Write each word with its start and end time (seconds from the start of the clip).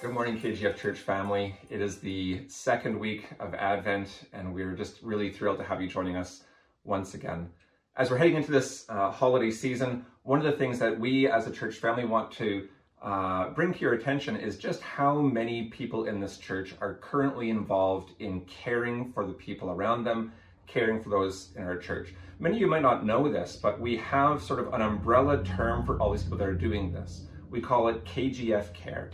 Good 0.00 0.14
morning, 0.14 0.40
KGF 0.40 0.78
Church 0.78 1.00
family. 1.00 1.54
It 1.68 1.82
is 1.82 1.98
the 1.98 2.48
second 2.48 2.98
week 2.98 3.26
of 3.38 3.52
Advent, 3.52 4.28
and 4.32 4.54
we're 4.54 4.72
just 4.72 5.02
really 5.02 5.30
thrilled 5.30 5.58
to 5.58 5.64
have 5.64 5.82
you 5.82 5.88
joining 5.88 6.16
us 6.16 6.44
once 6.84 7.12
again. 7.12 7.50
As 7.98 8.10
we're 8.10 8.16
heading 8.16 8.36
into 8.36 8.50
this 8.50 8.86
uh, 8.88 9.10
holiday 9.10 9.50
season, 9.50 10.06
one 10.22 10.38
of 10.38 10.46
the 10.46 10.52
things 10.56 10.78
that 10.78 10.98
we 10.98 11.28
as 11.28 11.46
a 11.46 11.50
church 11.50 11.74
family 11.74 12.06
want 12.06 12.32
to 12.32 12.66
uh, 13.02 13.50
bring 13.50 13.74
to 13.74 13.78
your 13.80 13.92
attention 13.92 14.36
is 14.36 14.56
just 14.56 14.80
how 14.80 15.20
many 15.20 15.64
people 15.64 16.06
in 16.06 16.18
this 16.18 16.38
church 16.38 16.74
are 16.80 16.94
currently 16.94 17.50
involved 17.50 18.12
in 18.20 18.40
caring 18.46 19.12
for 19.12 19.26
the 19.26 19.34
people 19.34 19.68
around 19.68 20.04
them, 20.04 20.32
caring 20.66 21.02
for 21.02 21.10
those 21.10 21.50
in 21.56 21.62
our 21.62 21.76
church. 21.76 22.14
Many 22.38 22.54
of 22.54 22.60
you 22.62 22.68
might 22.68 22.80
not 22.80 23.04
know 23.04 23.30
this, 23.30 23.54
but 23.54 23.78
we 23.78 23.98
have 23.98 24.42
sort 24.42 24.60
of 24.60 24.72
an 24.72 24.80
umbrella 24.80 25.44
term 25.44 25.84
for 25.84 26.00
all 26.00 26.10
these 26.10 26.22
people 26.22 26.38
that 26.38 26.48
are 26.48 26.54
doing 26.54 26.90
this. 26.90 27.26
We 27.50 27.60
call 27.60 27.88
it 27.88 28.02
KGF 28.06 28.72
Care. 28.72 29.10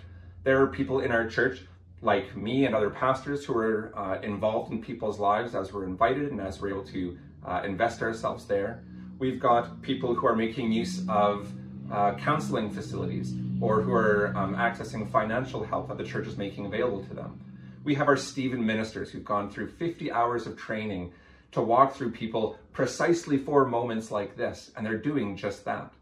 There 0.47 0.63
are 0.63 0.69
people 0.69 1.01
in 1.01 1.11
our 1.11 1.27
church, 1.27 1.63
like 2.03 2.36
me 2.36 2.67
and 2.67 2.75
other 2.77 2.89
pastors, 2.89 3.45
who 3.45 3.59
are 3.59 3.93
uh, 3.99 4.21
involved 4.21 4.71
in 4.71 4.81
people's 4.81 5.18
lives 5.18 5.57
as 5.57 5.73
we're 5.73 5.82
invited 5.82 6.31
and 6.31 6.41
as 6.41 6.61
we're 6.61 6.68
able 6.68 6.85
to 6.85 7.18
uh, 7.45 7.63
invest 7.64 8.00
ourselves 8.00 8.46
there. 8.46 8.85
We've 9.18 9.40
got 9.40 9.82
people 9.82 10.14
who 10.14 10.25
are 10.25 10.37
making 10.37 10.71
use 10.71 11.03
of 11.09 11.53
uh, 11.90 12.14
counseling 12.14 12.71
facilities 12.71 13.35
or 13.61 13.82
who 13.82 13.93
are 13.93 14.32
um, 14.37 14.54
accessing 14.54 15.11
financial 15.11 15.64
help 15.64 15.89
that 15.89 15.99
the 15.99 16.04
church 16.04 16.29
is 16.29 16.37
making 16.37 16.67
available 16.67 17.03
to 17.07 17.15
them. 17.15 17.40
We 17.82 17.96
have 17.96 18.07
our 18.07 18.17
Stephen 18.17 18.65
ministers 18.65 19.11
who've 19.11 19.25
gone 19.25 19.51
through 19.51 19.71
50 19.73 20.13
hours 20.13 20.46
of 20.46 20.57
training 20.57 21.13
to 21.51 21.61
walk 21.61 21.96
through 21.96 22.13
people 22.13 22.57
precisely 22.73 23.37
for 23.37 23.67
moments 23.67 24.13
like 24.13 24.37
this, 24.37 24.71
and 24.76 24.87
they're 24.87 24.96
doing 24.96 25.37
just 25.37 25.65
that. 25.65 25.93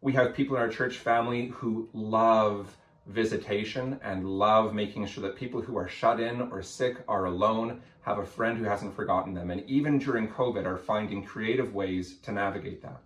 We 0.00 0.12
have 0.14 0.34
people 0.34 0.56
in 0.56 0.62
our 0.62 0.68
church 0.68 0.96
family 0.96 1.52
who 1.54 1.88
love 1.92 2.76
visitation 3.06 4.00
and 4.02 4.26
love 4.26 4.74
making 4.74 5.06
sure 5.06 5.22
that 5.22 5.36
people 5.36 5.60
who 5.60 5.76
are 5.76 5.88
shut 5.88 6.18
in 6.18 6.40
or 6.40 6.60
sick 6.60 6.96
are 7.06 7.26
alone 7.26 7.80
have 8.02 8.18
a 8.18 8.26
friend 8.26 8.58
who 8.58 8.64
hasn't 8.64 8.94
forgotten 8.94 9.32
them 9.32 9.50
and 9.50 9.62
even 9.68 9.98
during 9.98 10.28
covid 10.28 10.64
are 10.64 10.76
finding 10.76 11.24
creative 11.24 11.72
ways 11.72 12.16
to 12.22 12.32
navigate 12.32 12.82
that. 12.82 13.00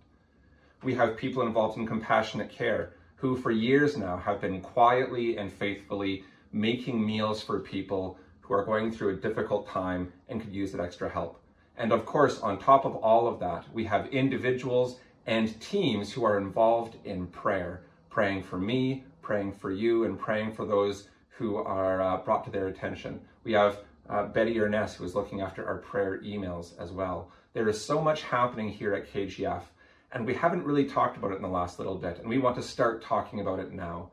We 0.83 0.95
have 0.95 1.17
people 1.17 1.43
involved 1.43 1.77
in 1.77 1.85
compassionate 1.85 2.49
care 2.49 2.93
who 3.15 3.35
for 3.35 3.51
years 3.51 3.95
now 3.95 4.17
have 4.17 4.41
been 4.41 4.61
quietly 4.61 5.37
and 5.37 5.51
faithfully 5.51 6.23
making 6.51 7.05
meals 7.05 7.43
for 7.43 7.59
people 7.59 8.17
who 8.39 8.55
are 8.55 8.65
going 8.65 8.91
through 8.91 9.09
a 9.09 9.21
difficult 9.21 9.67
time 9.67 10.11
and 10.27 10.41
could 10.41 10.51
use 10.51 10.71
that 10.71 10.81
extra 10.81 11.07
help. 11.07 11.39
And 11.77 11.91
of 11.91 12.07
course 12.07 12.39
on 12.39 12.57
top 12.57 12.85
of 12.85 12.95
all 12.95 13.27
of 13.27 13.39
that 13.39 13.71
we 13.71 13.83
have 13.83 14.07
individuals 14.07 14.97
and 15.27 15.59
teams 15.61 16.11
who 16.11 16.23
are 16.23 16.39
involved 16.39 16.97
in 17.05 17.27
prayer 17.27 17.83
praying 18.09 18.41
for 18.43 18.57
me 18.57 19.03
praying 19.21 19.53
for 19.53 19.71
you 19.71 20.05
and 20.05 20.19
praying 20.19 20.53
for 20.53 20.65
those 20.65 21.07
who 21.29 21.57
are 21.57 22.01
uh, 22.01 22.17
brought 22.17 22.43
to 22.45 22.51
their 22.51 22.67
attention. 22.67 23.19
We 23.43 23.53
have 23.53 23.79
uh, 24.09 24.27
Betty 24.27 24.59
Ernest, 24.59 24.97
who 24.97 25.05
is 25.05 25.15
looking 25.15 25.41
after 25.41 25.65
our 25.65 25.77
prayer 25.77 26.19
emails 26.23 26.77
as 26.79 26.91
well. 26.91 27.31
There 27.53 27.69
is 27.69 27.83
so 27.83 28.01
much 28.01 28.23
happening 28.23 28.69
here 28.69 28.93
at 28.93 29.11
KGF, 29.11 29.63
and 30.11 30.25
we 30.25 30.33
haven't 30.33 30.65
really 30.65 30.85
talked 30.85 31.17
about 31.17 31.31
it 31.31 31.37
in 31.37 31.41
the 31.41 31.47
last 31.47 31.79
little 31.79 31.95
bit, 31.95 32.19
and 32.19 32.29
we 32.29 32.37
want 32.37 32.55
to 32.57 32.63
start 32.63 33.03
talking 33.03 33.39
about 33.39 33.59
it 33.59 33.71
now. 33.71 34.11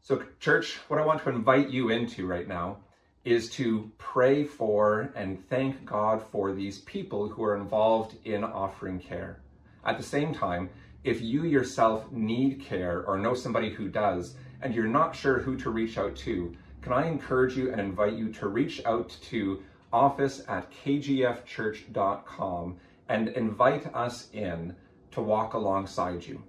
So, 0.00 0.24
church, 0.40 0.78
what 0.88 1.00
I 1.00 1.06
want 1.06 1.22
to 1.22 1.30
invite 1.30 1.70
you 1.70 1.90
into 1.90 2.26
right 2.26 2.48
now 2.48 2.78
is 3.24 3.48
to 3.50 3.90
pray 3.98 4.44
for 4.44 5.12
and 5.14 5.48
thank 5.48 5.84
God 5.84 6.22
for 6.32 6.52
these 6.52 6.80
people 6.80 7.28
who 7.28 7.44
are 7.44 7.56
involved 7.56 8.16
in 8.24 8.42
offering 8.42 8.98
care. 8.98 9.40
At 9.84 9.96
the 9.96 10.02
same 10.02 10.34
time, 10.34 10.70
if 11.04 11.20
you 11.20 11.44
yourself 11.44 12.10
need 12.12 12.60
care 12.60 13.04
or 13.06 13.18
know 13.18 13.34
somebody 13.34 13.70
who 13.70 13.88
does, 13.88 14.36
and 14.60 14.74
you're 14.74 14.86
not 14.86 15.16
sure 15.16 15.40
who 15.40 15.56
to 15.56 15.70
reach 15.70 15.98
out 15.98 16.14
to, 16.16 16.54
can 16.80 16.92
I 16.92 17.06
encourage 17.06 17.56
you 17.56 17.70
and 17.70 17.80
invite 17.80 18.14
you 18.14 18.32
to 18.34 18.48
reach 18.48 18.84
out 18.84 19.16
to 19.30 19.62
office 19.92 20.42
at 20.48 20.70
kgfchurch.com 20.70 22.76
and 23.08 23.28
invite 23.28 23.94
us 23.94 24.28
in 24.32 24.74
to 25.10 25.20
walk 25.20 25.54
alongside 25.54 26.24
you. 26.24 26.42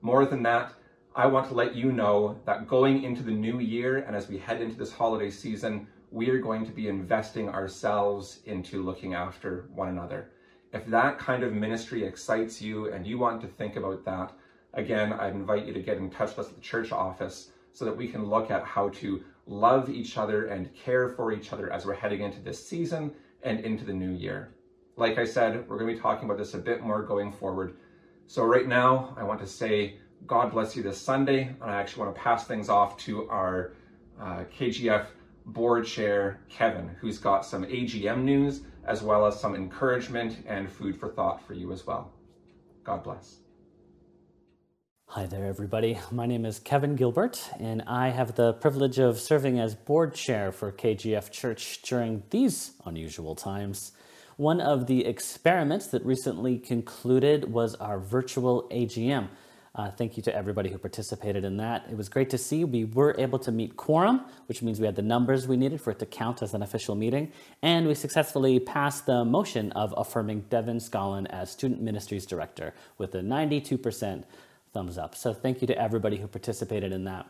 More 0.00 0.26
than 0.26 0.42
that, 0.42 0.72
I 1.14 1.26
want 1.26 1.48
to 1.48 1.54
let 1.54 1.74
you 1.74 1.92
know 1.92 2.38
that 2.44 2.68
going 2.68 3.02
into 3.02 3.22
the 3.22 3.32
new 3.32 3.58
year 3.58 3.98
and 3.98 4.16
as 4.16 4.28
we 4.28 4.38
head 4.38 4.60
into 4.60 4.76
this 4.76 4.92
holiday 4.92 5.30
season, 5.30 5.86
we 6.10 6.30
are 6.30 6.38
going 6.38 6.64
to 6.64 6.72
be 6.72 6.88
investing 6.88 7.48
ourselves 7.48 8.40
into 8.46 8.82
looking 8.82 9.14
after 9.14 9.68
one 9.74 9.88
another. 9.88 10.30
If 10.72 10.86
that 10.86 11.18
kind 11.18 11.42
of 11.42 11.52
ministry 11.52 12.04
excites 12.04 12.60
you 12.60 12.92
and 12.92 13.06
you 13.06 13.18
want 13.18 13.40
to 13.40 13.46
think 13.46 13.76
about 13.76 14.04
that, 14.04 14.32
again, 14.74 15.12
I'd 15.12 15.32
invite 15.32 15.66
you 15.66 15.72
to 15.72 15.80
get 15.80 15.96
in 15.98 16.10
touch 16.10 16.36
with 16.36 16.46
us 16.46 16.48
at 16.48 16.56
the 16.56 16.60
church 16.60 16.92
office 16.92 17.50
so 17.72 17.84
that 17.84 17.96
we 17.96 18.08
can 18.08 18.26
look 18.26 18.50
at 18.50 18.64
how 18.64 18.90
to 18.90 19.22
love 19.46 19.88
each 19.88 20.18
other 20.18 20.46
and 20.46 20.74
care 20.74 21.08
for 21.08 21.32
each 21.32 21.52
other 21.52 21.72
as 21.72 21.86
we're 21.86 21.94
heading 21.94 22.20
into 22.20 22.40
this 22.40 22.66
season 22.66 23.12
and 23.42 23.60
into 23.60 23.84
the 23.84 23.92
new 23.92 24.10
year. 24.10 24.52
Like 24.96 25.18
I 25.18 25.24
said, 25.24 25.68
we're 25.68 25.78
going 25.78 25.88
to 25.88 25.94
be 25.94 26.00
talking 26.00 26.24
about 26.24 26.38
this 26.38 26.54
a 26.54 26.58
bit 26.58 26.82
more 26.82 27.02
going 27.02 27.32
forward. 27.32 27.76
So, 28.26 28.44
right 28.44 28.66
now, 28.66 29.14
I 29.16 29.22
want 29.22 29.40
to 29.40 29.46
say 29.46 29.94
God 30.26 30.50
bless 30.50 30.76
you 30.76 30.82
this 30.82 31.00
Sunday, 31.00 31.42
and 31.44 31.70
I 31.70 31.80
actually 31.80 32.04
want 32.04 32.16
to 32.16 32.20
pass 32.20 32.46
things 32.46 32.68
off 32.68 32.96
to 32.98 33.28
our 33.30 33.72
uh, 34.20 34.44
KGF 34.52 35.06
board 35.46 35.86
chair, 35.86 36.40
Kevin, 36.48 36.90
who's 37.00 37.18
got 37.18 37.46
some 37.46 37.64
AGM 37.64 38.22
news 38.22 38.62
as 38.88 39.02
well 39.02 39.26
as 39.26 39.38
some 39.38 39.54
encouragement 39.54 40.38
and 40.46 40.72
food 40.72 40.98
for 40.98 41.10
thought 41.10 41.46
for 41.46 41.52
you 41.52 41.70
as 41.72 41.86
well. 41.86 42.10
God 42.82 43.04
bless. 43.04 43.36
Hi 45.08 45.26
there, 45.26 45.44
everybody. 45.44 45.98
My 46.10 46.26
name 46.26 46.46
is 46.46 46.58
Kevin 46.58 46.96
Gilbert, 46.96 47.50
and 47.60 47.82
I 47.86 48.08
have 48.08 48.34
the 48.34 48.54
privilege 48.54 48.98
of 48.98 49.18
serving 49.18 49.60
as 49.60 49.74
board 49.74 50.14
chair 50.14 50.52
for 50.52 50.72
KGF 50.72 51.30
Church 51.30 51.82
during 51.82 52.22
these 52.30 52.72
unusual 52.86 53.34
times. 53.34 53.92
One 54.36 54.60
of 54.60 54.86
the 54.86 55.04
experiments 55.04 55.88
that 55.88 56.04
recently 56.04 56.58
concluded 56.58 57.52
was 57.52 57.74
our 57.74 57.98
virtual 57.98 58.68
AGM. 58.70 59.28
Uh, 59.78 59.88
thank 59.92 60.16
you 60.16 60.22
to 60.24 60.34
everybody 60.34 60.68
who 60.70 60.76
participated 60.76 61.44
in 61.44 61.56
that. 61.56 61.86
It 61.88 61.96
was 61.96 62.08
great 62.08 62.30
to 62.30 62.38
see. 62.38 62.64
We 62.64 62.84
were 62.84 63.14
able 63.16 63.38
to 63.38 63.52
meet 63.52 63.76
quorum, 63.76 64.22
which 64.46 64.60
means 64.60 64.80
we 64.80 64.86
had 64.86 64.96
the 64.96 65.02
numbers 65.02 65.46
we 65.46 65.56
needed 65.56 65.80
for 65.80 65.92
it 65.92 66.00
to 66.00 66.06
count 66.06 66.42
as 66.42 66.52
an 66.52 66.62
official 66.62 66.96
meeting. 66.96 67.30
And 67.62 67.86
we 67.86 67.94
successfully 67.94 68.58
passed 68.58 69.06
the 69.06 69.24
motion 69.24 69.70
of 69.72 69.94
affirming 69.96 70.46
Devin 70.50 70.78
Scollin 70.78 71.26
as 71.26 71.52
Student 71.52 71.80
Ministries 71.80 72.26
Director 72.26 72.74
with 72.98 73.14
a 73.14 73.20
92% 73.20 74.24
thumbs 74.74 74.98
up. 74.98 75.14
So 75.14 75.32
thank 75.32 75.60
you 75.60 75.68
to 75.68 75.80
everybody 75.80 76.16
who 76.16 76.26
participated 76.26 76.90
in 76.90 77.04
that. 77.04 77.28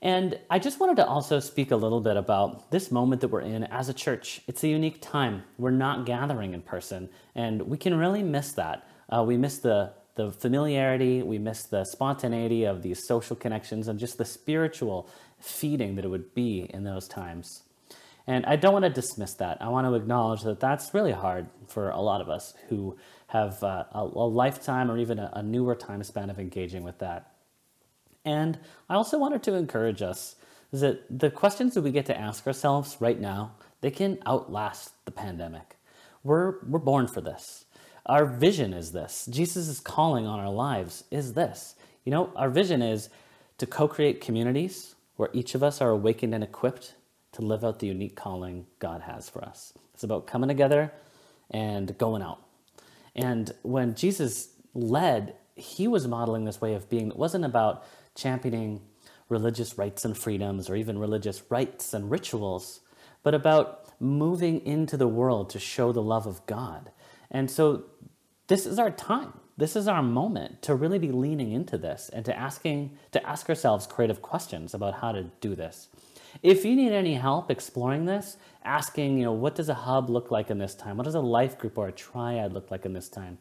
And 0.00 0.38
I 0.48 0.58
just 0.58 0.80
wanted 0.80 0.96
to 0.96 1.06
also 1.06 1.38
speak 1.38 1.70
a 1.70 1.76
little 1.76 2.00
bit 2.00 2.16
about 2.16 2.70
this 2.70 2.90
moment 2.90 3.20
that 3.20 3.28
we're 3.28 3.42
in 3.42 3.64
as 3.64 3.90
a 3.90 3.94
church. 3.94 4.40
It's 4.46 4.64
a 4.64 4.68
unique 4.68 5.02
time. 5.02 5.42
We're 5.58 5.70
not 5.70 6.06
gathering 6.06 6.54
in 6.54 6.62
person, 6.62 7.10
and 7.34 7.60
we 7.60 7.76
can 7.76 7.94
really 7.94 8.22
miss 8.22 8.52
that. 8.52 8.88
Uh, 9.10 9.24
we 9.26 9.36
miss 9.36 9.58
the 9.58 9.92
the 10.18 10.32
familiarity, 10.32 11.22
we 11.22 11.38
miss 11.38 11.62
the 11.62 11.84
spontaneity 11.84 12.64
of 12.64 12.82
these 12.82 13.06
social 13.06 13.36
connections 13.36 13.86
and 13.86 14.00
just 14.00 14.18
the 14.18 14.24
spiritual 14.24 15.08
feeding 15.38 15.94
that 15.94 16.04
it 16.04 16.08
would 16.08 16.34
be 16.34 16.68
in 16.74 16.82
those 16.82 17.06
times. 17.06 17.62
And 18.26 18.44
I 18.44 18.56
don't 18.56 18.72
want 18.72 18.84
to 18.84 18.90
dismiss 18.90 19.34
that. 19.34 19.58
I 19.60 19.68
want 19.68 19.86
to 19.86 19.94
acknowledge 19.94 20.42
that 20.42 20.58
that's 20.58 20.92
really 20.92 21.12
hard 21.12 21.46
for 21.68 21.90
a 21.90 22.00
lot 22.00 22.20
of 22.20 22.28
us 22.28 22.52
who 22.68 22.98
have 23.28 23.62
uh, 23.62 23.84
a, 23.92 24.00
a, 24.00 24.26
lifetime 24.26 24.90
or 24.90 24.98
even 24.98 25.20
a, 25.20 25.30
a 25.34 25.42
newer 25.42 25.76
time 25.76 26.02
span 26.02 26.30
of 26.30 26.40
engaging 26.40 26.82
with 26.82 26.98
that. 26.98 27.34
And 28.24 28.58
I 28.88 28.96
also 28.96 29.18
wanted 29.18 29.44
to 29.44 29.54
encourage 29.54 30.02
us 30.02 30.34
that 30.72 31.00
the 31.16 31.30
questions 31.30 31.74
that 31.74 31.82
we 31.82 31.92
get 31.92 32.06
to 32.06 32.20
ask 32.20 32.44
ourselves 32.44 32.96
right 32.98 33.20
now, 33.20 33.52
they 33.82 33.92
can 33.92 34.18
outlast 34.26 34.92
the 35.04 35.12
pandemic. 35.12 35.76
We're, 36.24 36.56
we're 36.66 36.80
born 36.80 37.06
for 37.06 37.20
this. 37.20 37.66
Our 38.08 38.24
vision 38.24 38.72
is 38.72 38.92
this. 38.92 39.28
Jesus' 39.30 39.80
calling 39.80 40.26
on 40.26 40.40
our 40.40 40.50
lives 40.50 41.04
is 41.10 41.34
this. 41.34 41.74
You 42.04 42.12
know, 42.12 42.32
our 42.36 42.48
vision 42.48 42.80
is 42.80 43.10
to 43.58 43.66
co 43.66 43.86
create 43.86 44.20
communities 44.20 44.94
where 45.16 45.28
each 45.32 45.54
of 45.54 45.62
us 45.62 45.80
are 45.80 45.90
awakened 45.90 46.34
and 46.34 46.42
equipped 46.42 46.94
to 47.32 47.42
live 47.42 47.64
out 47.64 47.80
the 47.80 47.86
unique 47.88 48.16
calling 48.16 48.66
God 48.78 49.02
has 49.02 49.28
for 49.28 49.44
us. 49.44 49.74
It's 49.92 50.04
about 50.04 50.26
coming 50.26 50.48
together 50.48 50.92
and 51.50 51.96
going 51.98 52.22
out. 52.22 52.40
And 53.14 53.52
when 53.62 53.94
Jesus 53.94 54.50
led, 54.74 55.34
he 55.54 55.88
was 55.88 56.06
modeling 56.06 56.44
this 56.44 56.60
way 56.60 56.74
of 56.74 56.88
being 56.88 57.08
that 57.08 57.18
wasn't 57.18 57.44
about 57.44 57.84
championing 58.14 58.80
religious 59.28 59.76
rights 59.76 60.04
and 60.04 60.16
freedoms 60.16 60.70
or 60.70 60.76
even 60.76 60.98
religious 60.98 61.42
rites 61.50 61.92
and 61.92 62.10
rituals, 62.10 62.80
but 63.22 63.34
about 63.34 63.84
moving 64.00 64.64
into 64.64 64.96
the 64.96 65.08
world 65.08 65.50
to 65.50 65.58
show 65.58 65.92
the 65.92 66.02
love 66.02 66.26
of 66.26 66.46
God 66.46 66.90
and 67.30 67.50
so 67.50 67.84
this 68.46 68.66
is 68.66 68.78
our 68.78 68.90
time. 68.90 69.32
This 69.56 69.74
is 69.74 69.88
our 69.88 70.02
moment 70.02 70.62
to 70.62 70.74
really 70.74 70.98
be 70.98 71.10
leaning 71.10 71.52
into 71.52 71.76
this 71.76 72.08
and 72.12 72.24
to 72.24 72.36
asking 72.36 72.96
to 73.10 73.28
ask 73.28 73.48
ourselves 73.48 73.86
creative 73.86 74.22
questions 74.22 74.72
about 74.72 74.94
how 74.94 75.12
to 75.12 75.24
do 75.40 75.54
this. 75.54 75.88
If 76.42 76.64
you 76.64 76.76
need 76.76 76.92
any 76.92 77.14
help 77.14 77.50
exploring 77.50 78.04
this, 78.04 78.36
asking, 78.64 79.18
you 79.18 79.24
know, 79.24 79.32
what 79.32 79.56
does 79.56 79.68
a 79.68 79.74
hub 79.74 80.10
look 80.10 80.30
like 80.30 80.50
in 80.50 80.58
this 80.58 80.74
time? 80.74 80.96
What 80.96 81.04
does 81.04 81.14
a 81.14 81.20
life 81.20 81.58
group 81.58 81.76
or 81.76 81.88
a 81.88 81.92
triad 81.92 82.52
look 82.52 82.70
like 82.70 82.84
in 82.84 82.92
this 82.92 83.08
time? 83.08 83.38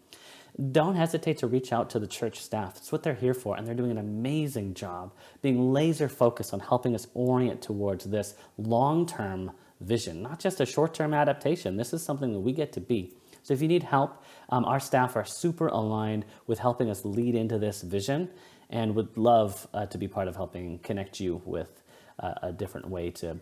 don't 0.72 0.96
hesitate 0.96 1.38
to 1.38 1.48
reach 1.48 1.72
out 1.72 1.90
to 1.92 2.00
the 2.00 2.08
church 2.08 2.40
staff. 2.40 2.78
It's 2.78 2.92
what 2.92 3.04
they're 3.04 3.14
here 3.14 3.36
for, 3.36 3.56
and 3.56 3.68
they're 3.68 3.76
doing 3.76 3.92
an 3.92 3.98
amazing 3.98 4.74
job 4.74 5.14
being 5.42 5.72
laser 5.72 6.10
focused 6.10 6.54
on 6.54 6.60
helping 6.60 6.96
us 6.96 7.08
orient 7.14 7.62
towards 7.62 8.06
this 8.06 8.34
long 8.58 9.06
term 9.06 9.52
vision, 9.80 10.24
not 10.24 10.40
just 10.40 10.60
a 10.60 10.66
short 10.66 10.94
term 10.94 11.14
adaptation. 11.14 11.78
This 11.78 11.94
is 11.94 12.04
something 12.04 12.34
that 12.34 12.40
we 12.40 12.54
get 12.54 12.74
to 12.74 12.82
be. 12.82 13.14
So 13.48 13.54
if 13.54 13.62
you 13.62 13.70
need 13.70 13.84
help, 13.84 14.26
um, 14.50 14.66
our 14.66 14.82
staff 14.82 15.16
are 15.16 15.24
super 15.24 15.70
aligned 15.70 16.26
with 16.48 16.60
helping 16.60 16.90
us 16.90 17.06
lead 17.06 17.34
into 17.34 17.58
this 17.58 17.82
vision 17.82 18.30
and 18.70 18.94
would 18.94 19.16
love 19.18 19.70
uh, 19.74 19.86
to 19.86 19.98
be 19.98 20.06
part 20.06 20.28
of 20.28 20.36
helping 20.36 20.80
connect 20.80 21.22
you 21.22 21.42
with 21.46 21.82
uh, 22.20 22.34
a 22.44 22.52
different 22.52 22.90
way 22.90 23.10
to, 23.12 23.40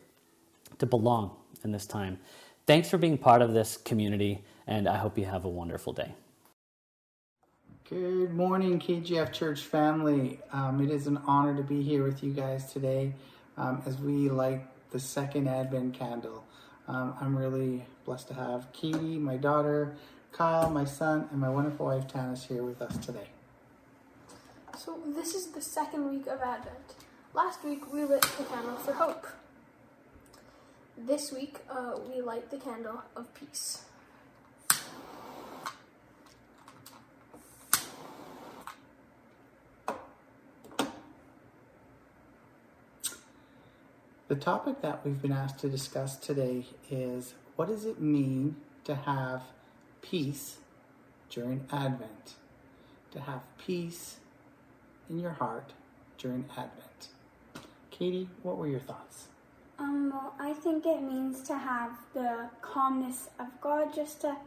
to 0.77 0.85
belong 0.85 1.35
in 1.63 1.71
this 1.71 1.87
time. 1.87 2.19
Thanks 2.67 2.87
for 2.87 2.99
being 2.99 3.17
part 3.17 3.41
of 3.41 3.53
this 3.53 3.77
community, 3.77 4.43
and 4.67 4.87
I 4.87 4.97
hope 4.97 5.17
you 5.17 5.25
have 5.25 5.43
a 5.43 5.49
wonderful 5.49 5.91
day. 5.91 6.13
Good 7.89 8.31
morning, 8.31 8.79
KGF 8.79 9.31
Church 9.31 9.61
family. 9.61 10.39
Um, 10.51 10.81
it 10.81 10.91
is 10.91 11.07
an 11.07 11.17
honor 11.25 11.57
to 11.57 11.63
be 11.63 11.81
here 11.81 12.03
with 12.03 12.23
you 12.23 12.31
guys 12.31 12.71
today 12.71 13.11
um, 13.57 13.81
as 13.87 13.97
we 13.97 14.29
light 14.29 14.61
the 14.91 14.99
second 14.99 15.47
Advent 15.47 15.95
candle. 15.95 16.44
Um, 16.87 17.15
I'm 17.19 17.35
really 17.35 17.85
blessed 18.05 18.27
to 18.29 18.33
have 18.35 18.71
Katie, 18.73 19.17
my 19.17 19.37
daughter, 19.37 19.95
Kyle, 20.31 20.69
my 20.69 20.85
son, 20.85 21.27
and 21.31 21.39
my 21.39 21.49
wonderful 21.49 21.87
wife 21.87 22.07
Tanis 22.07 22.47
here 22.47 22.63
with 22.63 22.81
us 22.81 22.97
today. 22.97 23.29
So, 24.77 24.99
this 25.15 25.33
is 25.33 25.47
the 25.47 25.61
second 25.61 26.09
week 26.09 26.27
of 26.27 26.41
Advent. 26.41 26.95
Last 27.33 27.63
week 27.65 27.91
we 27.91 28.03
lit 28.03 28.21
the 28.21 28.43
candle 28.43 28.75
for 28.75 28.93
hope. 28.93 29.27
This 30.97 31.31
week 31.31 31.59
uh, 31.69 31.97
we 32.09 32.21
light 32.21 32.51
the 32.51 32.57
candle 32.57 33.01
of 33.15 33.33
peace. 33.33 33.85
The 44.27 44.35
topic 44.35 44.81
that 44.81 45.05
we've 45.05 45.21
been 45.21 45.31
asked 45.31 45.59
to 45.59 45.69
discuss 45.69 46.15
today 46.15 46.65
is 46.89 47.35
what 47.55 47.67
does 47.67 47.85
it 47.85 48.01
mean 48.01 48.55
to 48.85 48.95
have 48.95 49.43
peace 50.01 50.57
during 51.29 51.67
Advent? 51.71 52.33
To 53.11 53.19
have 53.19 53.43
peace 53.59 54.17
in 55.11 55.19
your 55.19 55.33
heart 55.33 55.73
during 56.17 56.45
Advent. 56.57 57.09
Katie, 57.91 58.27
what 58.41 58.57
were 58.57 58.67
your 58.67 58.79
thoughts? 58.79 59.27
Um, 59.77 60.09
well, 60.11 60.33
I 60.39 60.53
think 60.53 60.87
it 60.87 61.03
means 61.03 61.43
to 61.43 61.55
have 61.55 61.91
the 62.15 62.49
calmness 62.61 63.29
of 63.39 63.47
God, 63.61 63.93
just 63.93 64.21
to 64.21 64.37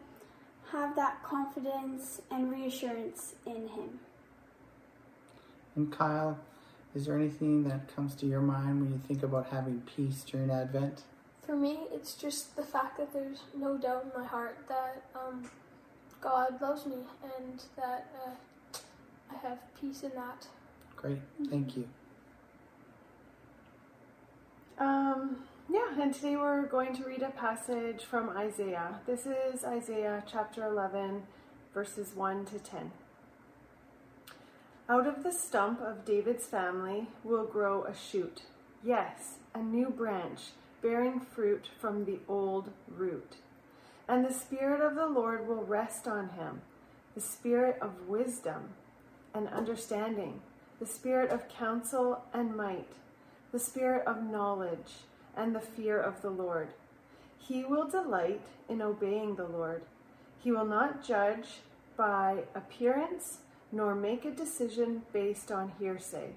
have 0.72 0.96
that 0.96 1.22
confidence 1.22 2.20
and 2.32 2.50
reassurance 2.50 3.36
in 3.46 3.68
Him. 3.68 4.00
And 5.76 5.92
Kyle, 5.92 6.36
is 6.94 7.06
there 7.06 7.16
anything 7.16 7.64
that 7.64 7.94
comes 7.94 8.14
to 8.16 8.26
your 8.26 8.40
mind 8.40 8.80
when 8.80 8.92
you 8.92 9.00
think 9.06 9.22
about 9.22 9.48
having 9.50 9.82
peace 9.82 10.24
during 10.24 10.50
Advent? 10.50 11.02
For 11.46 11.56
me, 11.56 11.80
it's 11.92 12.14
just 12.14 12.56
the 12.56 12.62
fact 12.62 12.98
that 12.98 13.12
there's 13.12 13.40
no 13.56 13.78
doubt 13.78 14.04
in 14.04 14.20
my 14.20 14.26
heart 14.26 14.58
that 14.68 15.02
um, 15.14 15.48
God 16.20 16.60
loves 16.60 16.86
me 16.86 16.96
and 17.38 17.62
that 17.76 18.10
uh, 18.26 18.78
I 19.30 19.48
have 19.48 19.58
peace 19.80 20.02
in 20.02 20.10
that. 20.10 20.46
Great, 20.96 21.18
thank 21.48 21.76
you. 21.76 21.88
Um, 24.78 25.38
yeah, 25.70 26.00
and 26.00 26.14
today 26.14 26.36
we're 26.36 26.66
going 26.66 26.94
to 26.96 27.04
read 27.04 27.22
a 27.22 27.30
passage 27.30 28.04
from 28.04 28.30
Isaiah. 28.30 29.00
This 29.06 29.26
is 29.26 29.64
Isaiah 29.64 30.22
chapter 30.30 30.64
11, 30.64 31.22
verses 31.74 32.12
1 32.14 32.46
to 32.46 32.58
10. 32.58 32.90
Out 34.90 35.06
of 35.06 35.22
the 35.22 35.32
stump 35.32 35.82
of 35.82 36.06
David's 36.06 36.46
family 36.46 37.08
will 37.22 37.44
grow 37.44 37.84
a 37.84 37.94
shoot. 37.94 38.44
Yes, 38.82 39.36
a 39.54 39.62
new 39.62 39.90
branch 39.90 40.52
bearing 40.80 41.20
fruit 41.20 41.68
from 41.78 42.06
the 42.06 42.20
old 42.26 42.70
root. 42.86 43.36
And 44.08 44.24
the 44.24 44.32
Spirit 44.32 44.80
of 44.80 44.94
the 44.94 45.06
Lord 45.06 45.46
will 45.46 45.62
rest 45.62 46.08
on 46.08 46.30
him 46.30 46.62
the 47.14 47.20
Spirit 47.20 47.76
of 47.82 48.08
wisdom 48.08 48.70
and 49.34 49.48
understanding, 49.48 50.40
the 50.80 50.86
Spirit 50.86 51.30
of 51.30 51.50
counsel 51.50 52.22
and 52.32 52.56
might, 52.56 52.92
the 53.52 53.58
Spirit 53.58 54.06
of 54.06 54.22
knowledge 54.22 55.02
and 55.36 55.54
the 55.54 55.60
fear 55.60 56.00
of 56.00 56.22
the 56.22 56.30
Lord. 56.30 56.68
He 57.36 57.62
will 57.62 57.86
delight 57.86 58.46
in 58.70 58.80
obeying 58.80 59.34
the 59.34 59.48
Lord. 59.48 59.82
He 60.38 60.50
will 60.50 60.64
not 60.64 61.04
judge 61.04 61.60
by 61.94 62.44
appearance 62.54 63.40
nor 63.70 63.94
make 63.94 64.24
a 64.24 64.30
decision 64.30 65.02
based 65.12 65.50
on 65.52 65.72
hearsay. 65.78 66.30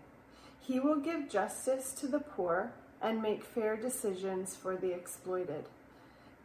He 0.60 0.80
will 0.80 0.98
give 0.98 1.30
justice 1.30 1.92
to 1.94 2.08
the 2.08 2.20
poor 2.20 2.74
and 3.02 3.22
make 3.22 3.44
fair 3.44 3.76
decisions 3.76 4.56
for 4.56 4.76
the 4.76 4.94
exploited. 4.94 5.66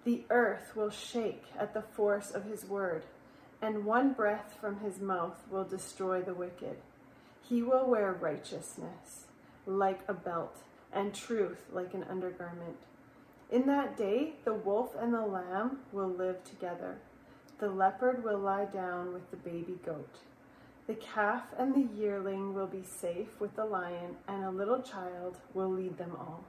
The 0.05 0.25
earth 0.31 0.75
will 0.75 0.91
shake 0.91 1.45
at 1.59 1.75
the 1.75 1.83
force 1.83 2.31
of 2.31 2.45
his 2.45 2.65
word, 2.65 3.05
and 3.61 3.85
one 3.85 4.13
breath 4.13 4.57
from 4.61 4.81
his 4.81 5.01
mouth 5.01 5.43
will 5.51 5.65
destroy 5.65 6.23
the 6.23 6.35
wicked. 6.35 6.77
He 7.49 7.63
will 7.63 7.87
wear 7.87 8.13
righteousness 8.13 9.27
like 9.67 10.01
a 10.07 10.15
belt, 10.15 10.59
and 10.93 11.13
truth 11.13 11.67
like 11.73 11.93
an 11.93 12.05
undergarment. 12.09 12.77
In 13.51 13.67
that 13.67 13.97
day, 13.97 14.35
the 14.45 14.55
wolf 14.55 14.95
and 14.99 15.13
the 15.13 15.27
lamb 15.27 15.81
will 15.93 16.09
live 16.09 16.43
together. 16.45 16.99
The 17.59 17.69
leopard 17.69 18.25
will 18.25 18.39
lie 18.39 18.67
down 18.67 19.13
with 19.13 19.31
the 19.31 19.37
baby 19.37 19.79
goat. 19.85 20.19
The 20.87 20.95
calf 20.95 21.43
and 21.59 21.75
the 21.75 21.95
yearling 22.01 22.55
will 22.55 22.69
be 22.69 22.85
safe 22.85 23.41
with 23.41 23.57
the 23.57 23.65
lion, 23.65 24.17
and 24.29 24.45
a 24.45 24.51
little 24.51 24.81
child 24.81 25.37
will 25.53 25.71
lead 25.71 25.99
them 25.99 26.17
all. 26.17 26.45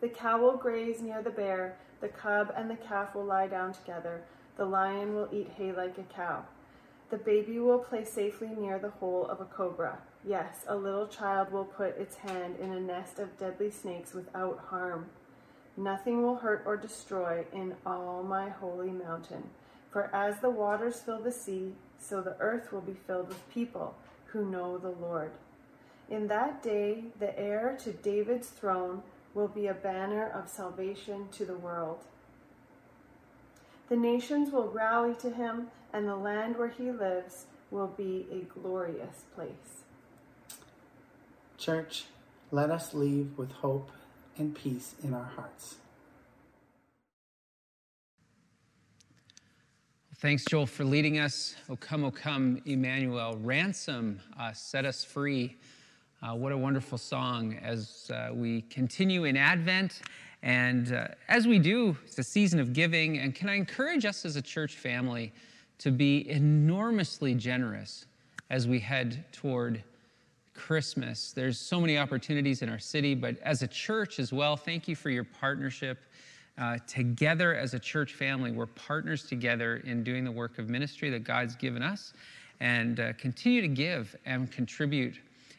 The 0.00 0.08
cow 0.08 0.40
will 0.40 0.56
graze 0.56 1.02
near 1.02 1.22
the 1.22 1.30
bear, 1.30 1.76
the 2.00 2.08
cub 2.08 2.52
and 2.56 2.70
the 2.70 2.76
calf 2.76 3.14
will 3.14 3.24
lie 3.24 3.46
down 3.46 3.74
together, 3.74 4.22
the 4.56 4.64
lion 4.64 5.14
will 5.14 5.28
eat 5.32 5.50
hay 5.56 5.72
like 5.72 5.98
a 5.98 6.02
cow. 6.02 6.44
The 7.10 7.18
baby 7.18 7.58
will 7.58 7.78
play 7.78 8.04
safely 8.04 8.48
near 8.48 8.78
the 8.78 8.88
hole 8.88 9.26
of 9.26 9.40
a 9.40 9.44
cobra. 9.44 9.98
Yes, 10.24 10.64
a 10.66 10.74
little 10.74 11.06
child 11.06 11.52
will 11.52 11.66
put 11.66 11.98
its 11.98 12.16
hand 12.16 12.56
in 12.58 12.72
a 12.72 12.80
nest 12.80 13.18
of 13.18 13.38
deadly 13.38 13.70
snakes 13.70 14.14
without 14.14 14.58
harm. 14.68 15.10
Nothing 15.76 16.22
will 16.22 16.36
hurt 16.36 16.62
or 16.64 16.76
destroy 16.76 17.44
in 17.52 17.74
all 17.84 18.22
my 18.22 18.48
holy 18.48 18.90
mountain. 18.90 19.50
For 19.90 20.14
as 20.14 20.40
the 20.40 20.50
waters 20.50 21.00
fill 21.00 21.20
the 21.20 21.32
sea, 21.32 21.74
so 22.02 22.20
the 22.20 22.36
earth 22.40 22.72
will 22.72 22.80
be 22.80 22.96
filled 23.06 23.28
with 23.28 23.50
people 23.54 23.94
who 24.26 24.50
know 24.50 24.78
the 24.78 24.90
Lord. 24.90 25.32
In 26.10 26.26
that 26.28 26.62
day, 26.62 27.04
the 27.18 27.38
heir 27.38 27.78
to 27.84 27.92
David's 27.92 28.48
throne 28.48 29.02
will 29.34 29.48
be 29.48 29.66
a 29.66 29.74
banner 29.74 30.28
of 30.28 30.48
salvation 30.48 31.28
to 31.32 31.44
the 31.44 31.56
world. 31.56 32.04
The 33.88 33.96
nations 33.96 34.50
will 34.50 34.68
rally 34.68 35.14
to 35.16 35.30
him, 35.30 35.68
and 35.92 36.08
the 36.08 36.16
land 36.16 36.58
where 36.58 36.68
he 36.68 36.90
lives 36.90 37.46
will 37.70 37.88
be 37.88 38.26
a 38.30 38.58
glorious 38.58 39.24
place. 39.34 39.84
Church, 41.58 42.04
let 42.50 42.70
us 42.70 42.92
leave 42.92 43.38
with 43.38 43.52
hope 43.52 43.90
and 44.36 44.54
peace 44.54 44.94
in 45.02 45.14
our 45.14 45.30
hearts. 45.36 45.76
Thanks, 50.22 50.44
Joel, 50.44 50.66
for 50.66 50.84
leading 50.84 51.18
us. 51.18 51.56
O 51.68 51.74
come, 51.74 52.04
O 52.04 52.12
come, 52.12 52.62
Emmanuel. 52.64 53.36
Ransom 53.42 54.20
us, 54.38 54.62
set 54.62 54.84
us 54.84 55.02
free. 55.02 55.56
Uh, 56.22 56.36
what 56.36 56.52
a 56.52 56.56
wonderful 56.56 56.96
song 56.96 57.58
as 57.60 58.08
uh, 58.14 58.30
we 58.32 58.62
continue 58.70 59.24
in 59.24 59.36
Advent. 59.36 60.02
And 60.44 60.92
uh, 60.92 61.08
as 61.28 61.48
we 61.48 61.58
do, 61.58 61.96
it's 62.04 62.20
a 62.20 62.22
season 62.22 62.60
of 62.60 62.72
giving. 62.72 63.18
And 63.18 63.34
can 63.34 63.48
I 63.48 63.56
encourage 63.56 64.04
us 64.04 64.24
as 64.24 64.36
a 64.36 64.42
church 64.42 64.76
family 64.76 65.32
to 65.78 65.90
be 65.90 66.30
enormously 66.30 67.34
generous 67.34 68.06
as 68.48 68.68
we 68.68 68.78
head 68.78 69.24
toward 69.32 69.82
Christmas? 70.54 71.32
There's 71.32 71.58
so 71.58 71.80
many 71.80 71.98
opportunities 71.98 72.62
in 72.62 72.68
our 72.68 72.78
city, 72.78 73.16
but 73.16 73.40
as 73.40 73.62
a 73.62 73.66
church 73.66 74.20
as 74.20 74.32
well, 74.32 74.56
thank 74.56 74.86
you 74.86 74.94
for 74.94 75.10
your 75.10 75.24
partnership 75.24 75.98
uh, 76.58 76.78
together 76.86 77.54
as 77.54 77.74
a 77.74 77.78
church 77.78 78.14
family. 78.14 78.52
We're 78.52 78.66
partners 78.66 79.24
together 79.24 79.82
in 79.84 80.04
doing 80.04 80.24
the 80.24 80.32
work 80.32 80.58
of 80.58 80.68
ministry 80.68 81.10
that 81.10 81.24
God's 81.24 81.56
given 81.56 81.82
us 81.82 82.12
and 82.60 83.00
uh, 83.00 83.12
continue 83.14 83.60
to 83.60 83.68
give 83.68 84.14
and 84.24 84.50
contribute 84.50 85.18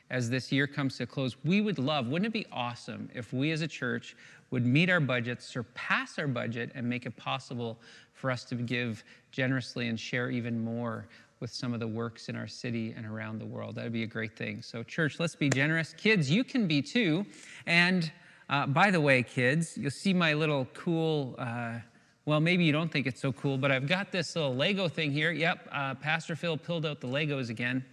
as 0.09 0.29
this 0.29 0.51
year 0.51 0.67
comes 0.67 0.97
to 0.97 1.03
a 1.03 1.07
close. 1.07 1.35
We 1.43 1.61
would 1.61 1.79
love, 1.79 2.07
wouldn't 2.07 2.27
it 2.27 2.33
be 2.33 2.45
awesome 2.51 3.09
if 3.13 3.33
we 3.33 3.51
as 3.51 3.61
a 3.61 3.67
church 3.67 4.15
would 4.51 4.65
meet 4.65 4.89
our 4.89 4.99
budget, 4.99 5.41
surpass 5.41 6.19
our 6.19 6.27
budget, 6.27 6.71
and 6.75 6.87
make 6.87 7.05
it 7.07 7.17
possible 7.17 7.79
for 8.13 8.29
us 8.29 8.43
to 8.45 8.55
give 8.55 9.03
generously 9.31 9.87
and 9.87 9.99
share 9.99 10.29
even 10.29 10.63
more 10.63 11.07
with 11.39 11.51
some 11.51 11.73
of 11.73 11.79
the 11.79 11.87
works 11.87 12.29
in 12.29 12.35
our 12.35 12.47
city 12.47 12.93
and 12.95 13.05
around 13.05 13.39
the 13.39 13.45
world. 13.45 13.75
That 13.75 13.83
would 13.83 13.93
be 13.93 14.03
a 14.03 14.07
great 14.07 14.37
thing. 14.37 14.61
So, 14.61 14.83
church, 14.83 15.19
let's 15.19 15.35
be 15.35 15.49
generous. 15.49 15.93
Kids, 15.97 16.29
you 16.29 16.43
can 16.43 16.67
be 16.67 16.81
too. 16.81 17.25
And 17.65 18.09
uh, 18.49 18.67
by 18.67 18.91
the 18.91 19.01
way, 19.01 19.23
kids, 19.23 19.77
you'll 19.77 19.91
see 19.91 20.13
my 20.13 20.33
little 20.33 20.67
cool 20.73 21.35
uh, 21.37 21.79
Well, 22.25 22.39
maybe 22.39 22.63
you 22.63 22.71
don't 22.71 22.89
think 22.89 23.05
it's 23.05 23.19
so 23.19 23.33
cool, 23.33 23.57
but 23.57 23.69
I've 23.69 23.87
got 23.87 24.11
this 24.11 24.35
little 24.35 24.55
Lego 24.55 24.87
thing 24.87 25.11
here. 25.11 25.31
Yep, 25.31 25.67
uh, 25.71 25.95
Pastor 25.95 26.37
Phil 26.37 26.57
pulled 26.57 26.85
out 26.85 27.01
the 27.01 27.07
Legos 27.07 27.49
again. 27.49 27.83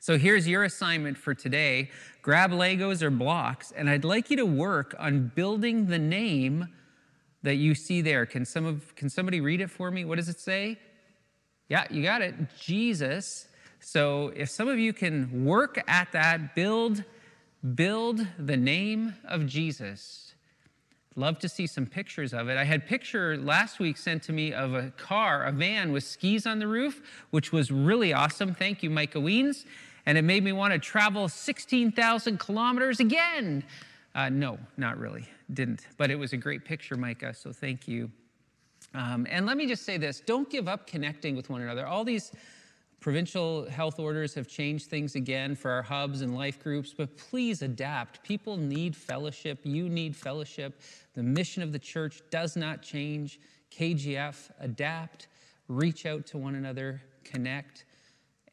So 0.00 0.16
here's 0.16 0.48
your 0.48 0.64
assignment 0.64 1.18
for 1.18 1.34
today 1.34 1.90
grab 2.22 2.52
Legos 2.52 3.02
or 3.02 3.10
blocks, 3.10 3.70
and 3.72 3.90
I'd 3.90 4.04
like 4.04 4.30
you 4.30 4.36
to 4.38 4.46
work 4.46 4.94
on 4.98 5.30
building 5.34 5.86
the 5.86 5.98
name 5.98 6.68
that 7.42 7.56
you 7.56 7.74
see 7.74 8.00
there. 8.00 8.24
Can, 8.24 8.46
some 8.46 8.64
of, 8.64 8.94
can 8.96 9.10
somebody 9.10 9.42
read 9.42 9.60
it 9.60 9.70
for 9.70 9.90
me? 9.90 10.06
What 10.06 10.16
does 10.16 10.30
it 10.30 10.40
say? 10.40 10.78
Yeah, 11.68 11.84
you 11.90 12.02
got 12.02 12.22
it. 12.22 12.34
Jesus. 12.58 13.48
So 13.80 14.32
if 14.34 14.48
some 14.48 14.68
of 14.68 14.78
you 14.78 14.94
can 14.94 15.44
work 15.44 15.82
at 15.86 16.12
that, 16.12 16.54
build, 16.54 17.04
build 17.74 18.26
the 18.38 18.56
name 18.56 19.14
of 19.24 19.46
Jesus. 19.46 20.34
Love 21.16 21.38
to 21.38 21.48
see 21.48 21.66
some 21.66 21.86
pictures 21.86 22.34
of 22.34 22.48
it. 22.48 22.58
I 22.58 22.64
had 22.64 22.86
picture 22.86 23.36
last 23.36 23.78
week 23.78 23.96
sent 23.96 24.22
to 24.24 24.32
me 24.32 24.52
of 24.52 24.74
a 24.74 24.90
car, 24.96 25.44
a 25.44 25.52
van 25.52 25.92
with 25.92 26.02
skis 26.02 26.46
on 26.46 26.58
the 26.58 26.66
roof, 26.66 27.00
which 27.30 27.52
was 27.52 27.70
really 27.70 28.12
awesome. 28.12 28.52
Thank 28.54 28.82
you, 28.82 28.90
Micah 28.90 29.18
Weens. 29.18 29.64
And 30.06 30.18
it 30.18 30.22
made 30.22 30.42
me 30.42 30.52
want 30.52 30.72
to 30.72 30.78
travel 30.78 31.28
16,000 31.28 32.38
kilometers 32.38 33.00
again. 33.00 33.64
Uh, 34.14 34.28
no, 34.28 34.58
not 34.76 34.98
really. 34.98 35.26
Didn't. 35.52 35.86
But 35.96 36.10
it 36.10 36.16
was 36.16 36.32
a 36.32 36.36
great 36.36 36.64
picture, 36.64 36.96
Micah, 36.96 37.32
so 37.32 37.52
thank 37.52 37.86
you. 37.86 38.10
Um, 38.92 39.26
and 39.30 39.46
let 39.46 39.56
me 39.56 39.66
just 39.66 39.84
say 39.84 39.96
this 39.96 40.20
don't 40.20 40.50
give 40.50 40.68
up 40.68 40.86
connecting 40.86 41.36
with 41.36 41.48
one 41.48 41.62
another. 41.62 41.86
All 41.86 42.04
these 42.04 42.32
Provincial 43.04 43.68
health 43.68 43.98
orders 43.98 44.32
have 44.32 44.48
changed 44.48 44.88
things 44.88 45.14
again 45.14 45.54
for 45.54 45.70
our 45.70 45.82
hubs 45.82 46.22
and 46.22 46.34
life 46.34 46.58
groups, 46.58 46.94
but 46.96 47.14
please 47.18 47.60
adapt. 47.60 48.22
People 48.22 48.56
need 48.56 48.96
fellowship. 48.96 49.58
You 49.62 49.90
need 49.90 50.16
fellowship. 50.16 50.80
The 51.12 51.22
mission 51.22 51.62
of 51.62 51.70
the 51.70 51.78
church 51.78 52.22
does 52.30 52.56
not 52.56 52.80
change. 52.80 53.40
KGF, 53.70 54.50
adapt, 54.58 55.28
reach 55.68 56.06
out 56.06 56.24
to 56.28 56.38
one 56.38 56.54
another, 56.54 57.02
connect, 57.24 57.84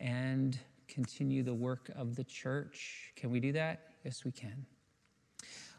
and 0.02 0.60
continue 0.90 1.44
the 1.44 1.54
work 1.54 1.90
of 1.96 2.18
the 2.18 2.26
church. 2.26 3.14
Can 3.16 3.32
we 3.32 3.40
do 3.40 3.54
that? 3.54 3.94
Yes, 4.04 4.26
we 4.26 4.34
can. 4.34 4.66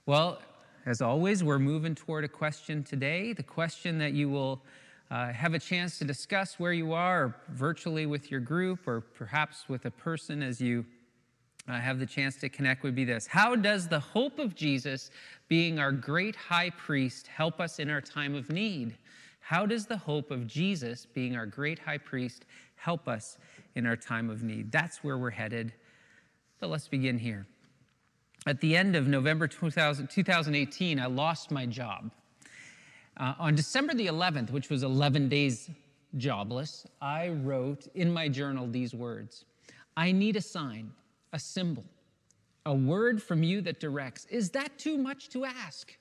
Well, 0.07 0.41
as 0.87 1.03
always, 1.03 1.45
we're 1.45 1.59
moving 1.59 1.95
toward 1.95 2.25
a 2.25 2.29
question 2.29 2.85
today, 2.85 3.35
the 3.35 3.43
question 3.43 3.99
that 3.99 4.15
you 4.15 4.31
will 4.31 4.65
uh, 5.13 5.31
have 5.31 5.53
a 5.53 5.59
chance 5.59 5.99
to 5.99 6.07
discuss 6.07 6.59
where 6.59 6.73
you 6.73 6.95
are 6.95 7.37
virtually 7.51 8.07
with 8.07 8.31
your 8.31 8.41
group 8.41 8.89
or 8.89 9.03
perhaps 9.03 9.69
with 9.69 9.85
a 9.85 9.91
person 9.91 10.43
as 10.43 10.59
you 10.59 10.87
uh, 11.69 11.75
have 11.75 11.99
the 11.99 12.07
chance 12.07 12.37
to 12.37 12.49
connect 12.49 12.83
would 12.83 12.95
be 12.95 13.05
this 13.05 13.27
How 13.27 13.55
does 13.55 13.87
the 13.87 14.01
hope 14.01 14.39
of 14.39 14.55
Jesus 14.55 15.11
being 15.49 15.79
our 15.79 15.93
great 15.93 16.35
high 16.35 16.71
priest 16.71 17.27
help 17.27 17.61
us 17.61 17.79
in 17.79 17.91
our 17.91 18.01
time 18.01 18.35
of 18.35 18.49
need? 18.49 18.97
How 19.41 19.67
does 19.67 19.85
the 19.85 19.99
hope 19.99 20.31
of 20.31 20.47
Jesus 20.47 21.05
being 21.05 21.37
our 21.37 21.47
great 21.47 21.79
high 21.79 21.99
priest 21.99 22.47
help 22.77 23.07
us 23.07 23.37
in 23.75 23.85
our 23.85 23.97
time 23.97 24.31
of 24.31 24.43
need? 24.43 24.73
That's 24.73 25.05
where 25.05 25.19
we're 25.19 25.31
headed. 25.31 25.75
But 26.59 26.71
let's 26.71 26.89
begin 26.89 27.19
here. 27.19 27.47
At 28.47 28.63
the 28.63 28.75
end 28.77 28.97
of 28.97 29.09
November 29.09 29.47
2000, 29.47 30.09
2018, 30.09 30.99
I 30.99 31.07
lost 31.07 31.51
my 31.51 31.67
job. 31.67 32.11
Uh, 33.23 33.35
on 33.39 33.55
December 33.55 33.95
the 33.95 34.09
11th, 34.09 34.51
which 34.51 34.69
was 34.69 34.83
11 34.83 35.29
days 35.29 35.71
jobless, 36.17 36.85
I 37.01 37.29
wrote 37.29 37.87
in 37.95 38.13
my 38.13 38.29
journal 38.29 38.67
these 38.67 38.97
words 38.97 39.45
I 39.97 40.11
need 40.11 40.35
a 40.35 40.41
sign, 40.41 40.91
a 41.33 41.39
symbol, 41.39 41.85
a 42.67 42.75
word 42.75 43.23
from 43.23 43.45
you 43.45 43.61
that 43.61 43.79
directs. 43.79 44.27
Is 44.29 44.51
that 44.51 44.77
too 44.77 44.99
much 44.99 45.29
to 45.29 45.45
ask? 45.45 45.97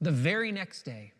The 0.00 0.10
very 0.10 0.50
next 0.50 0.82
day, 0.82 1.12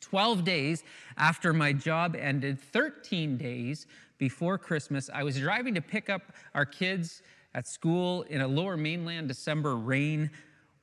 12 0.00 0.42
days 0.42 0.82
after 1.18 1.52
my 1.52 1.74
job 1.74 2.16
ended, 2.16 2.58
13 2.58 3.36
days 3.36 3.86
before 4.16 4.56
Christmas, 4.56 5.10
I 5.12 5.22
was 5.22 5.38
driving 5.38 5.74
to 5.74 5.82
pick 5.82 6.08
up 6.08 6.32
our 6.54 6.64
kids 6.64 7.20
at 7.54 7.68
school 7.68 8.22
in 8.22 8.40
a 8.40 8.48
lower 8.48 8.78
mainland 8.78 9.28
December 9.28 9.76
rain 9.76 10.30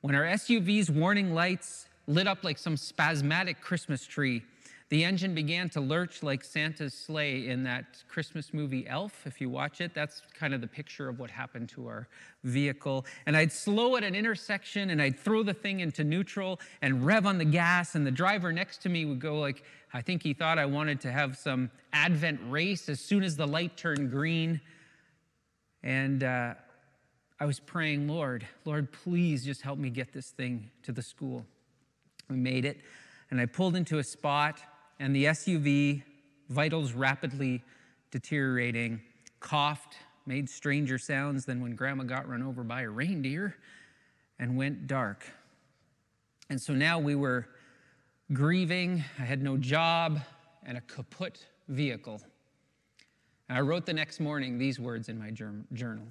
when 0.00 0.14
our 0.14 0.26
SUV's 0.26 0.92
warning 0.92 1.34
lights 1.34 1.87
lit 2.08 2.26
up 2.26 2.42
like 2.42 2.58
some 2.58 2.76
spasmodic 2.76 3.60
Christmas 3.60 4.04
tree. 4.04 4.42
The 4.88 5.04
engine 5.04 5.34
began 5.34 5.68
to 5.70 5.82
lurch 5.82 6.22
like 6.22 6.42
Santa's 6.42 6.94
sleigh 6.94 7.48
in 7.48 7.62
that 7.64 8.02
Christmas 8.08 8.54
movie 8.54 8.88
Elf. 8.88 9.26
If 9.26 9.38
you 9.38 9.50
watch 9.50 9.82
it, 9.82 9.92
that's 9.92 10.22
kind 10.32 10.54
of 10.54 10.62
the 10.62 10.66
picture 10.66 11.10
of 11.10 11.18
what 11.18 11.30
happened 11.30 11.68
to 11.70 11.86
our 11.86 12.08
vehicle. 12.42 13.04
And 13.26 13.36
I'd 13.36 13.52
slow 13.52 13.96
at 13.96 14.04
an 14.04 14.14
intersection 14.14 14.88
and 14.88 15.02
I'd 15.02 15.18
throw 15.18 15.42
the 15.42 15.52
thing 15.52 15.80
into 15.80 16.04
neutral 16.04 16.58
and 16.80 17.04
rev 17.04 17.26
on 17.26 17.36
the 17.36 17.44
gas, 17.44 17.96
and 17.96 18.06
the 18.06 18.10
driver 18.10 18.50
next 18.50 18.78
to 18.78 18.88
me 18.88 19.04
would 19.04 19.20
go 19.20 19.38
like, 19.38 19.62
I 19.92 20.00
think 20.00 20.22
he 20.22 20.32
thought 20.32 20.58
I 20.58 20.64
wanted 20.64 21.02
to 21.02 21.12
have 21.12 21.36
some 21.36 21.70
Advent 21.92 22.40
race 22.48 22.88
as 22.88 22.98
soon 22.98 23.22
as 23.22 23.36
the 23.36 23.46
light 23.46 23.76
turned 23.76 24.10
green. 24.10 24.58
And 25.82 26.24
uh, 26.24 26.54
I 27.38 27.44
was 27.44 27.60
praying, 27.60 28.08
Lord, 28.08 28.46
Lord, 28.64 28.90
please 28.90 29.44
just 29.44 29.60
help 29.60 29.78
me 29.78 29.90
get 29.90 30.14
this 30.14 30.30
thing 30.30 30.70
to 30.84 30.92
the 30.92 31.02
school. 31.02 31.44
We 32.28 32.36
made 32.36 32.64
it, 32.64 32.78
and 33.30 33.40
I 33.40 33.46
pulled 33.46 33.76
into 33.76 33.98
a 33.98 34.04
spot, 34.04 34.60
and 34.98 35.14
the 35.14 35.26
SUV, 35.26 36.02
vitals 36.48 36.92
rapidly 36.92 37.62
deteriorating, 38.10 39.00
coughed, 39.40 39.96
made 40.26 40.48
stranger 40.48 40.98
sounds 40.98 41.44
than 41.44 41.60
when 41.62 41.74
grandma 41.74 42.04
got 42.04 42.28
run 42.28 42.42
over 42.42 42.62
by 42.62 42.82
a 42.82 42.88
reindeer, 42.90 43.56
and 44.38 44.56
went 44.56 44.86
dark. 44.86 45.24
And 46.50 46.60
so 46.60 46.74
now 46.74 46.98
we 46.98 47.14
were 47.14 47.46
grieving. 48.32 49.04
I 49.18 49.22
had 49.22 49.42
no 49.42 49.56
job 49.56 50.20
and 50.64 50.76
a 50.76 50.80
kaput 50.82 51.44
vehicle. 51.68 52.20
And 53.48 53.56
I 53.56 53.62
wrote 53.62 53.86
the 53.86 53.94
next 53.94 54.20
morning 54.20 54.58
these 54.58 54.78
words 54.78 55.08
in 55.08 55.18
my 55.18 55.30
journal 55.30 56.06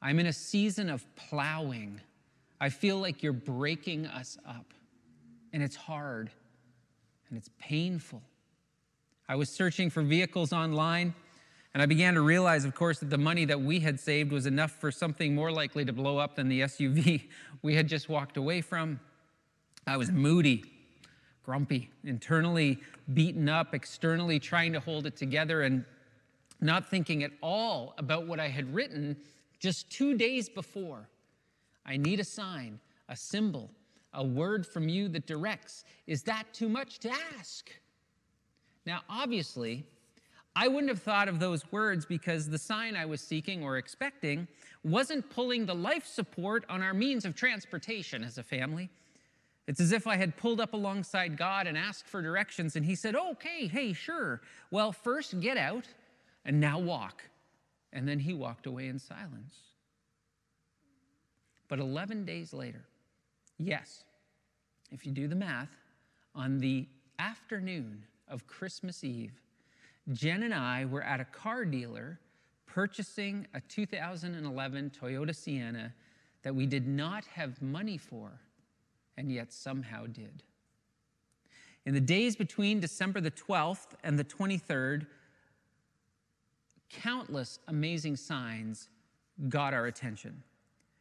I'm 0.00 0.20
in 0.20 0.26
a 0.26 0.32
season 0.32 0.88
of 0.90 1.04
plowing. 1.16 2.00
I 2.60 2.68
feel 2.68 2.98
like 2.98 3.22
you're 3.22 3.32
breaking 3.32 4.06
us 4.06 4.38
up 4.46 4.74
and 5.58 5.64
it's 5.64 5.74
hard 5.74 6.30
and 7.28 7.36
it's 7.36 7.50
painful. 7.58 8.22
I 9.28 9.34
was 9.34 9.50
searching 9.50 9.90
for 9.90 10.04
vehicles 10.04 10.52
online, 10.52 11.16
and 11.74 11.82
I 11.82 11.86
began 11.86 12.14
to 12.14 12.20
realize, 12.20 12.64
of 12.64 12.76
course, 12.76 13.00
that 13.00 13.10
the 13.10 13.18
money 13.18 13.44
that 13.44 13.60
we 13.60 13.80
had 13.80 13.98
saved 13.98 14.30
was 14.30 14.46
enough 14.46 14.70
for 14.70 14.92
something 14.92 15.34
more 15.34 15.50
likely 15.50 15.84
to 15.84 15.92
blow 15.92 16.16
up 16.16 16.36
than 16.36 16.48
the 16.48 16.60
SUV 16.60 17.24
we 17.62 17.74
had 17.74 17.88
just 17.88 18.08
walked 18.08 18.36
away 18.36 18.60
from. 18.60 19.00
I 19.84 19.96
was 19.96 20.12
moody, 20.12 20.62
grumpy, 21.42 21.90
internally 22.04 22.78
beaten 23.12 23.48
up, 23.48 23.74
externally 23.74 24.38
trying 24.38 24.72
to 24.74 24.78
hold 24.78 25.06
it 25.06 25.16
together, 25.16 25.62
and 25.62 25.84
not 26.60 26.88
thinking 26.88 27.24
at 27.24 27.32
all 27.42 27.94
about 27.98 28.28
what 28.28 28.38
I 28.38 28.46
had 28.46 28.72
written 28.72 29.16
just 29.58 29.90
two 29.90 30.16
days 30.16 30.48
before. 30.48 31.08
I 31.84 31.96
need 31.96 32.20
a 32.20 32.24
sign, 32.24 32.78
a 33.08 33.16
symbol, 33.16 33.72
a 34.18 34.24
word 34.24 34.66
from 34.66 34.88
you 34.88 35.08
that 35.08 35.26
directs. 35.26 35.84
Is 36.06 36.24
that 36.24 36.52
too 36.52 36.68
much 36.68 36.98
to 37.00 37.10
ask? 37.38 37.70
Now, 38.84 39.00
obviously, 39.08 39.86
I 40.56 40.66
wouldn't 40.66 40.88
have 40.88 41.00
thought 41.00 41.28
of 41.28 41.38
those 41.38 41.70
words 41.70 42.04
because 42.04 42.48
the 42.48 42.58
sign 42.58 42.96
I 42.96 43.06
was 43.06 43.20
seeking 43.20 43.62
or 43.62 43.78
expecting 43.78 44.48
wasn't 44.82 45.30
pulling 45.30 45.66
the 45.66 45.74
life 45.74 46.04
support 46.04 46.64
on 46.68 46.82
our 46.82 46.92
means 46.92 47.24
of 47.24 47.36
transportation 47.36 48.24
as 48.24 48.38
a 48.38 48.42
family. 48.42 48.90
It's 49.68 49.80
as 49.80 49.92
if 49.92 50.06
I 50.06 50.16
had 50.16 50.36
pulled 50.36 50.60
up 50.60 50.72
alongside 50.72 51.36
God 51.36 51.68
and 51.68 51.78
asked 51.78 52.08
for 52.08 52.20
directions, 52.20 52.74
and 52.74 52.84
He 52.84 52.96
said, 52.96 53.14
Okay, 53.14 53.68
hey, 53.68 53.92
sure. 53.92 54.40
Well, 54.70 54.90
first 54.90 55.38
get 55.40 55.56
out 55.56 55.84
and 56.44 56.58
now 56.58 56.80
walk. 56.80 57.22
And 57.92 58.08
then 58.08 58.18
He 58.18 58.34
walked 58.34 58.66
away 58.66 58.88
in 58.88 58.98
silence. 58.98 59.54
But 61.68 61.78
11 61.78 62.24
days 62.24 62.52
later, 62.52 62.84
Yes, 63.58 64.04
if 64.90 65.04
you 65.06 65.12
do 65.12 65.28
the 65.28 65.36
math, 65.36 65.76
on 66.34 66.58
the 66.58 66.86
afternoon 67.18 68.04
of 68.28 68.46
Christmas 68.46 69.04
Eve, 69.04 69.40
Jen 70.12 70.42
and 70.42 70.54
I 70.54 70.84
were 70.84 71.02
at 71.02 71.20
a 71.20 71.24
car 71.24 71.64
dealer 71.64 72.18
purchasing 72.66 73.46
a 73.54 73.60
2011 73.60 74.90
Toyota 74.90 75.34
Sienna 75.34 75.92
that 76.42 76.54
we 76.54 76.66
did 76.66 76.86
not 76.86 77.24
have 77.26 77.60
money 77.60 77.98
for, 77.98 78.30
and 79.16 79.32
yet 79.32 79.52
somehow 79.52 80.06
did. 80.06 80.42
In 81.84 81.94
the 81.94 82.00
days 82.00 82.36
between 82.36 82.80
December 82.80 83.20
the 83.20 83.30
12th 83.30 83.94
and 84.04 84.18
the 84.18 84.24
23rd, 84.24 85.06
countless 86.90 87.58
amazing 87.68 88.16
signs 88.16 88.88
got 89.48 89.74
our 89.74 89.86
attention. 89.86 90.42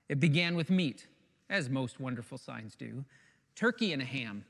It 0.10 0.20
began 0.20 0.56
with 0.56 0.70
meat 0.70 1.08
as 1.50 1.70
most 1.70 2.00
wonderful 2.00 2.38
signs 2.38 2.76
do, 2.76 3.04
turkey 3.58 3.92
and 3.92 4.02
a 4.02 4.06
ham. 4.06 4.46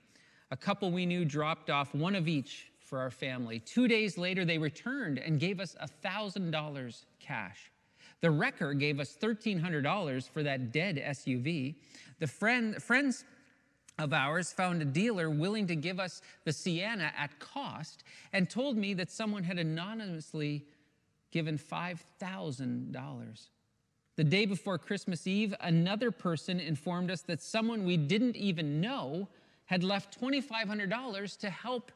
A 0.52 0.58
couple 0.58 0.92
we 0.92 1.06
knew 1.06 1.26
dropped 1.26 1.70
off 1.70 1.96
one 1.96 2.16
of 2.16 2.28
each 2.28 2.72
for 2.80 3.00
our 3.00 3.10
family. 3.10 3.60
Two 3.60 3.88
days 3.88 4.18
later, 4.18 4.46
they 4.46 4.58
returned 4.58 5.18
and 5.18 5.40
gave 5.40 5.60
us 5.60 5.76
$1,000 6.04 7.06
cash. 7.20 7.72
The 8.22 8.32
wrecker 8.32 8.74
gave 8.74 9.00
us 9.00 9.18
$1,300 9.22 10.30
for 10.30 10.44
that 10.44 10.72
dead 10.72 10.98
SUV. 10.98 11.76
The 12.20 12.28
friend, 12.28 12.82
friends 12.82 13.26
of 14.00 14.14
ours 14.14 14.52
found 14.54 14.82
a 14.82 14.86
dealer 14.86 15.30
willing 15.30 15.68
to 15.68 15.76
give 15.76 16.00
us 16.00 16.22
the 16.46 16.54
Sienna 16.54 17.12
at 17.18 17.38
cost 17.40 18.04
and 18.34 18.50
told 18.50 18.78
me 18.78 18.94
that 18.94 19.12
someone 19.12 19.44
had 19.44 19.58
anonymously 19.58 20.66
given 21.32 21.58
$5,000. 21.58 23.48
The 24.18 24.24
day 24.24 24.48
before 24.48 24.80
Christmas 24.80 25.28
Eve, 25.28 25.54
another 25.62 26.10
person 26.10 26.60
informed 26.60 27.12
us 27.12 27.22
that 27.22 27.40
someone 27.40 27.86
we 27.86 27.98
didn't 27.98 28.36
even 28.36 28.82
know 28.82 29.30
had 29.66 29.84
left 29.84 30.20
$2,500 30.20 31.38
to 31.38 31.50
help 31.52 31.92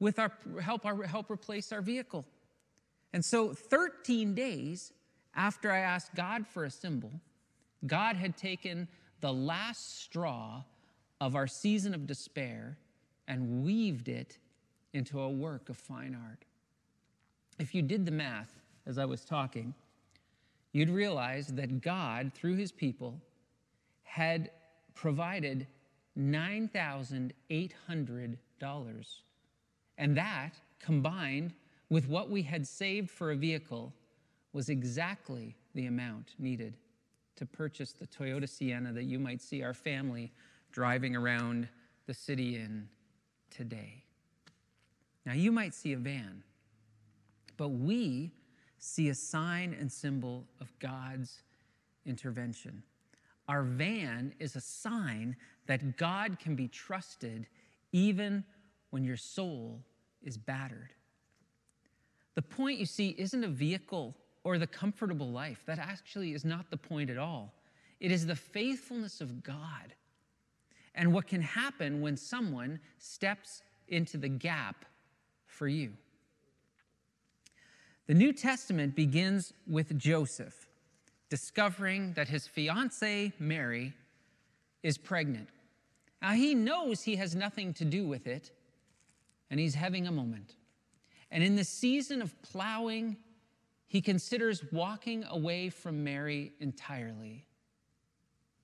with 0.00 0.18
our 0.18 0.32
help 0.60 0.86
our 0.86 1.04
help 1.04 1.30
replace 1.30 1.72
our 1.72 1.82
vehicle. 1.82 2.24
And 3.12 3.24
so 3.24 3.52
13 3.52 4.34
days 4.34 4.92
after 5.34 5.70
I 5.70 5.80
asked 5.80 6.14
God 6.14 6.46
for 6.46 6.64
a 6.64 6.70
symbol, 6.70 7.12
God 7.86 8.16
had 8.16 8.38
taken 8.38 8.88
the 9.20 9.32
last 9.32 10.02
straw 10.02 10.62
of 11.20 11.36
our 11.36 11.46
season 11.46 11.94
of 11.94 12.06
despair 12.06 12.78
and 13.28 13.64
weaved 13.64 14.08
it 14.08 14.38
into 14.94 15.20
a 15.20 15.28
work 15.28 15.68
of 15.68 15.76
fine 15.76 16.16
art. 16.26 16.44
If 17.58 17.74
you 17.74 17.82
did 17.82 18.06
the 18.06 18.12
math 18.12 18.62
as 18.86 18.96
I 18.96 19.04
was 19.04 19.24
talking, 19.24 19.74
you'd 20.76 20.90
realize 20.90 21.46
that 21.46 21.80
God, 21.80 22.32
through 22.34 22.56
his 22.56 22.70
people, 22.70 23.18
had 24.02 24.50
provided 24.94 25.66
$9,800. 26.18 29.06
And 29.96 30.16
that, 30.18 30.50
combined 30.78 31.54
with 31.88 32.06
what 32.08 32.28
we 32.28 32.42
had 32.42 32.66
saved 32.66 33.10
for 33.10 33.30
a 33.30 33.36
vehicle, 33.36 33.94
was 34.52 34.68
exactly 34.68 35.56
the 35.74 35.86
amount 35.86 36.34
needed 36.38 36.76
to 37.36 37.46
purchase 37.46 37.92
the 37.92 38.06
Toyota 38.06 38.46
Sienna 38.46 38.92
that 38.92 39.04
you 39.04 39.18
might 39.18 39.40
see 39.40 39.62
our 39.62 39.72
family 39.72 40.30
driving 40.72 41.16
around 41.16 41.70
the 42.04 42.12
city 42.12 42.56
in 42.56 42.86
today. 43.48 44.04
Now, 45.24 45.32
you 45.32 45.52
might 45.52 45.72
see 45.72 45.94
a 45.94 45.96
van, 45.96 46.42
but 47.56 47.68
we 47.68 48.34
see 48.78 49.08
a 49.08 49.14
sign 49.14 49.76
and 49.78 49.90
symbol 49.90 50.44
of 50.60 50.72
God's 50.78 51.42
intervention. 52.04 52.82
Our 53.48 53.62
van 53.62 54.34
is 54.38 54.56
a 54.56 54.60
sign 54.60 55.36
that 55.66 55.96
God 55.96 56.38
can 56.38 56.54
be 56.54 56.68
trusted 56.68 57.46
even 57.92 58.44
when 58.90 59.04
your 59.04 59.16
soul 59.16 59.80
is 60.22 60.36
battered. 60.36 60.90
The 62.34 62.42
point, 62.42 62.78
you 62.78 62.86
see, 62.86 63.14
isn't 63.18 63.44
a 63.44 63.48
vehicle 63.48 64.14
or 64.44 64.58
the 64.58 64.66
comfortable 64.66 65.30
life. 65.30 65.62
That 65.66 65.78
actually 65.78 66.34
is 66.34 66.44
not 66.44 66.70
the 66.70 66.76
point 66.76 67.10
at 67.10 67.18
all. 67.18 67.52
It 67.98 68.12
is 68.12 68.26
the 68.26 68.36
faithfulness 68.36 69.20
of 69.20 69.42
God 69.42 69.94
and 70.94 71.12
what 71.12 71.26
can 71.26 71.40
happen 71.40 72.00
when 72.00 72.16
someone 72.16 72.78
steps 72.98 73.62
into 73.88 74.18
the 74.18 74.28
gap 74.28 74.84
for 75.46 75.68
you. 75.68 75.92
The 78.06 78.14
New 78.14 78.32
Testament 78.32 78.94
begins 78.94 79.52
with 79.66 79.98
Joseph 79.98 80.68
discovering 81.28 82.12
that 82.12 82.28
his 82.28 82.46
fiancee 82.46 83.32
Mary 83.38 83.92
is 84.84 84.96
pregnant. 84.96 85.48
Now 86.22 86.32
he 86.32 86.54
knows 86.54 87.02
he 87.02 87.16
has 87.16 87.34
nothing 87.34 87.74
to 87.74 87.84
do 87.84 88.06
with 88.06 88.28
it, 88.28 88.52
and 89.50 89.58
he's 89.58 89.74
having 89.74 90.06
a 90.06 90.12
moment. 90.12 90.54
And 91.32 91.42
in 91.42 91.56
the 91.56 91.64
season 91.64 92.22
of 92.22 92.40
plowing, 92.42 93.16
he 93.88 94.00
considers 94.00 94.64
walking 94.72 95.24
away 95.24 95.68
from 95.68 96.04
Mary 96.04 96.52
entirely. 96.60 97.44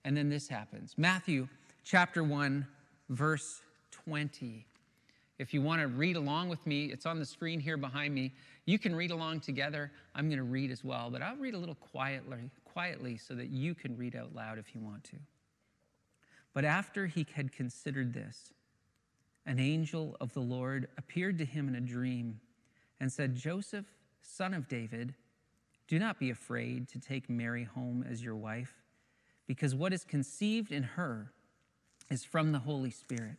And 0.04 0.16
then 0.16 0.28
this 0.28 0.48
happens 0.48 0.94
Matthew 0.96 1.48
chapter 1.84 2.22
1, 2.22 2.66
verse 3.08 3.60
20. 3.90 4.66
If 5.42 5.52
you 5.52 5.60
want 5.60 5.82
to 5.82 5.88
read 5.88 6.14
along 6.14 6.50
with 6.50 6.64
me, 6.68 6.84
it's 6.84 7.04
on 7.04 7.18
the 7.18 7.24
screen 7.24 7.58
here 7.58 7.76
behind 7.76 8.14
me. 8.14 8.32
You 8.64 8.78
can 8.78 8.94
read 8.94 9.10
along 9.10 9.40
together. 9.40 9.90
I'm 10.14 10.28
going 10.28 10.38
to 10.38 10.44
read 10.44 10.70
as 10.70 10.84
well, 10.84 11.10
but 11.10 11.20
I'll 11.20 11.34
read 11.34 11.54
a 11.54 11.58
little 11.58 11.74
quietly, 11.74 12.48
quietly 12.64 13.16
so 13.16 13.34
that 13.34 13.48
you 13.48 13.74
can 13.74 13.96
read 13.96 14.14
out 14.14 14.32
loud 14.36 14.58
if 14.58 14.72
you 14.72 14.80
want 14.80 15.02
to. 15.02 15.16
But 16.54 16.64
after 16.64 17.08
he 17.08 17.26
had 17.34 17.50
considered 17.50 18.14
this, 18.14 18.52
an 19.44 19.58
angel 19.58 20.16
of 20.20 20.32
the 20.32 20.40
Lord 20.40 20.86
appeared 20.96 21.38
to 21.38 21.44
him 21.44 21.66
in 21.66 21.74
a 21.74 21.80
dream 21.80 22.38
and 23.00 23.12
said, 23.12 23.34
Joseph, 23.34 23.86
son 24.20 24.54
of 24.54 24.68
David, 24.68 25.12
do 25.88 25.98
not 25.98 26.20
be 26.20 26.30
afraid 26.30 26.88
to 26.90 27.00
take 27.00 27.28
Mary 27.28 27.64
home 27.64 28.04
as 28.08 28.22
your 28.22 28.36
wife, 28.36 28.76
because 29.48 29.74
what 29.74 29.92
is 29.92 30.04
conceived 30.04 30.70
in 30.70 30.84
her 30.84 31.32
is 32.12 32.22
from 32.24 32.52
the 32.52 32.60
Holy 32.60 32.92
Spirit. 32.92 33.38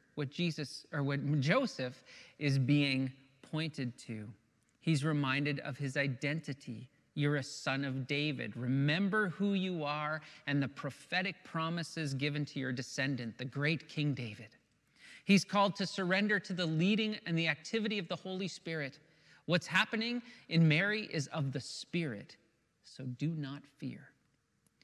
what 0.21 0.29
Jesus 0.29 0.85
or 0.93 1.01
what 1.01 1.41
Joseph 1.41 2.03
is 2.37 2.59
being 2.59 3.11
pointed 3.51 3.97
to. 4.05 4.27
He's 4.79 5.03
reminded 5.03 5.59
of 5.61 5.79
his 5.79 5.97
identity. 5.97 6.87
You're 7.15 7.37
a 7.37 7.43
son 7.43 7.83
of 7.83 8.05
David. 8.05 8.55
Remember 8.55 9.29
who 9.29 9.53
you 9.53 9.83
are 9.83 10.21
and 10.45 10.61
the 10.61 10.67
prophetic 10.67 11.37
promises 11.43 12.13
given 12.13 12.45
to 12.45 12.59
your 12.59 12.71
descendant, 12.71 13.39
the 13.39 13.45
great 13.45 13.89
King 13.89 14.13
David. 14.13 14.49
He's 15.25 15.43
called 15.43 15.75
to 15.77 15.87
surrender 15.87 16.39
to 16.39 16.53
the 16.53 16.67
leading 16.67 17.17
and 17.25 17.35
the 17.35 17.47
activity 17.47 17.97
of 17.97 18.07
the 18.07 18.15
Holy 18.15 18.47
Spirit. 18.47 18.99
What's 19.47 19.65
happening 19.65 20.21
in 20.49 20.67
Mary 20.67 21.09
is 21.11 21.25
of 21.29 21.51
the 21.51 21.59
Spirit, 21.59 22.37
so 22.83 23.05
do 23.05 23.29
not 23.29 23.63
fear. 23.79 24.09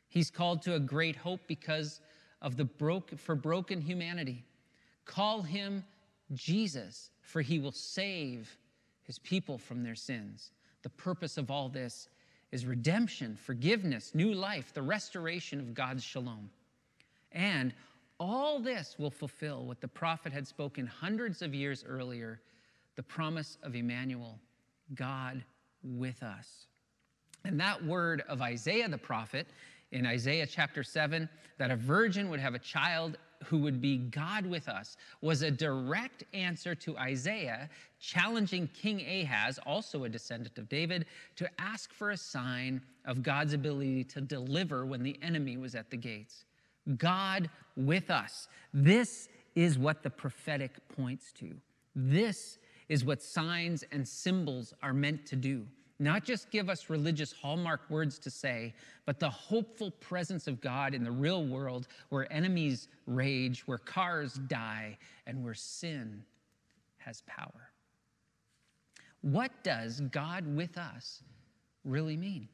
He's 0.10 0.32
called 0.32 0.64
to 0.64 0.74
a 0.74 0.80
great 0.80 1.16
hope 1.16 1.42
because 1.46 2.02
of 2.42 2.58
the 2.58 2.66
broke, 2.66 3.20
for 3.20 3.36
broken 3.36 3.80
humanity. 3.82 4.44
Call 5.08 5.42
him 5.42 5.84
Jesus, 6.34 7.10
for 7.22 7.42
he 7.42 7.58
will 7.58 7.72
save 7.72 8.56
his 9.04 9.18
people 9.20 9.58
from 9.58 9.82
their 9.82 9.96
sins. 9.96 10.52
The 10.84 10.90
purpose 10.90 11.38
of 11.38 11.50
all 11.50 11.70
this 11.70 12.10
is 12.52 12.66
redemption, 12.66 13.36
forgiveness, 13.36 14.14
new 14.14 14.34
life, 14.34 14.74
the 14.74 14.82
restoration 14.82 15.60
of 15.60 15.74
God's 15.74 16.04
shalom. 16.04 16.50
And 17.32 17.74
all 18.20 18.60
this 18.60 18.96
will 19.00 19.10
fulfill 19.10 19.66
what 19.66 19.82
the 19.82 19.88
prophet 19.88 20.34
had 20.34 20.48
spoken 20.48 20.86
hundreds 20.86 21.42
of 21.42 21.56
years 21.56 21.84
earlier 21.88 22.40
the 22.96 23.04
promise 23.04 23.58
of 23.62 23.76
Emmanuel, 23.76 24.40
God 24.96 25.44
with 25.84 26.24
us. 26.24 26.66
And 27.46 27.60
that 27.60 27.84
word 27.86 28.24
of 28.28 28.42
Isaiah 28.42 28.90
the 28.90 28.98
prophet 28.98 29.48
in 29.92 30.06
Isaiah 30.06 30.48
chapter 30.48 30.84
7 30.84 31.30
that 31.60 31.72
a 31.72 31.76
virgin 31.76 32.30
would 32.30 32.40
have 32.40 32.56
a 32.56 32.60
child 32.60 33.18
who 33.46 33.58
would 33.60 33.82
be 33.82 33.98
God 33.98 34.46
with 34.46 34.68
us 34.68 34.98
was 35.22 35.42
a 35.42 35.52
direct 35.52 36.24
answer 36.34 36.76
to 36.76 36.98
Isaiah 36.98 37.70
challenging 38.00 38.68
King 38.74 39.02
Ahaz, 39.02 39.60
also 39.66 40.04
a 40.04 40.10
descendant 40.10 40.58
of 40.58 40.70
David, 40.70 41.06
to 41.36 41.50
ask 41.60 41.94
for 41.94 42.12
a 42.12 42.18
sign 42.18 42.82
of 43.06 43.24
God's 43.24 43.54
ability 43.54 44.04
to 44.06 44.22
deliver 44.22 44.86
when 44.86 45.04
the 45.04 45.18
enemy 45.22 45.58
was 45.58 45.76
at 45.76 45.90
the 45.90 45.98
gates. 45.98 46.46
God 46.98 47.50
with 47.76 48.10
us. 48.10 48.48
This 48.74 49.30
is 49.56 49.78
what 49.78 50.04
the 50.04 50.10
prophetic 50.10 50.88
points 50.90 51.32
to. 51.34 51.56
This 51.96 52.60
is 52.90 53.04
what 53.04 53.22
signs 53.22 53.84
and 53.92 54.08
symbols 54.08 54.74
are 54.82 54.94
meant 54.94 55.26
to 55.28 55.36
do 55.36 55.66
not 56.00 56.24
just 56.24 56.52
give 56.52 56.70
us 56.70 56.90
religious 56.90 57.32
hallmark 57.32 57.82
words 57.90 58.20
to 58.20 58.30
say, 58.30 58.74
but 59.06 59.20
the 59.20 59.30
hopeful 59.30 59.92
presence 59.92 60.48
of 60.48 60.62
God 60.62 60.94
in 60.94 61.04
the 61.04 61.12
real 61.12 61.46
world 61.46 61.88
where 62.10 62.32
enemies 62.32 62.88
rage, 63.08 63.68
where 63.68 63.80
cars 63.80 64.34
die, 64.48 64.98
and 65.26 65.44
where 65.44 65.56
sin 65.56 66.24
has 66.98 67.24
power. 67.26 67.72
What 69.22 69.52
does 69.64 70.02
God 70.12 70.46
with 70.56 70.78
us 70.78 71.24
really 71.84 72.16
mean? 72.16 72.48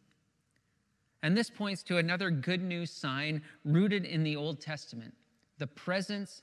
And 1.21 1.38
this 1.38 1.49
points 1.49 1.84
to 1.84 1.97
another 1.97 2.29
good 2.29 2.62
news 2.62 2.91
sign 2.91 3.41
rooted 3.65 4.06
in 4.06 4.23
the 4.23 4.36
Old 4.36 4.62
Testament 4.62 5.13
the 5.60 5.67
presence 5.67 6.41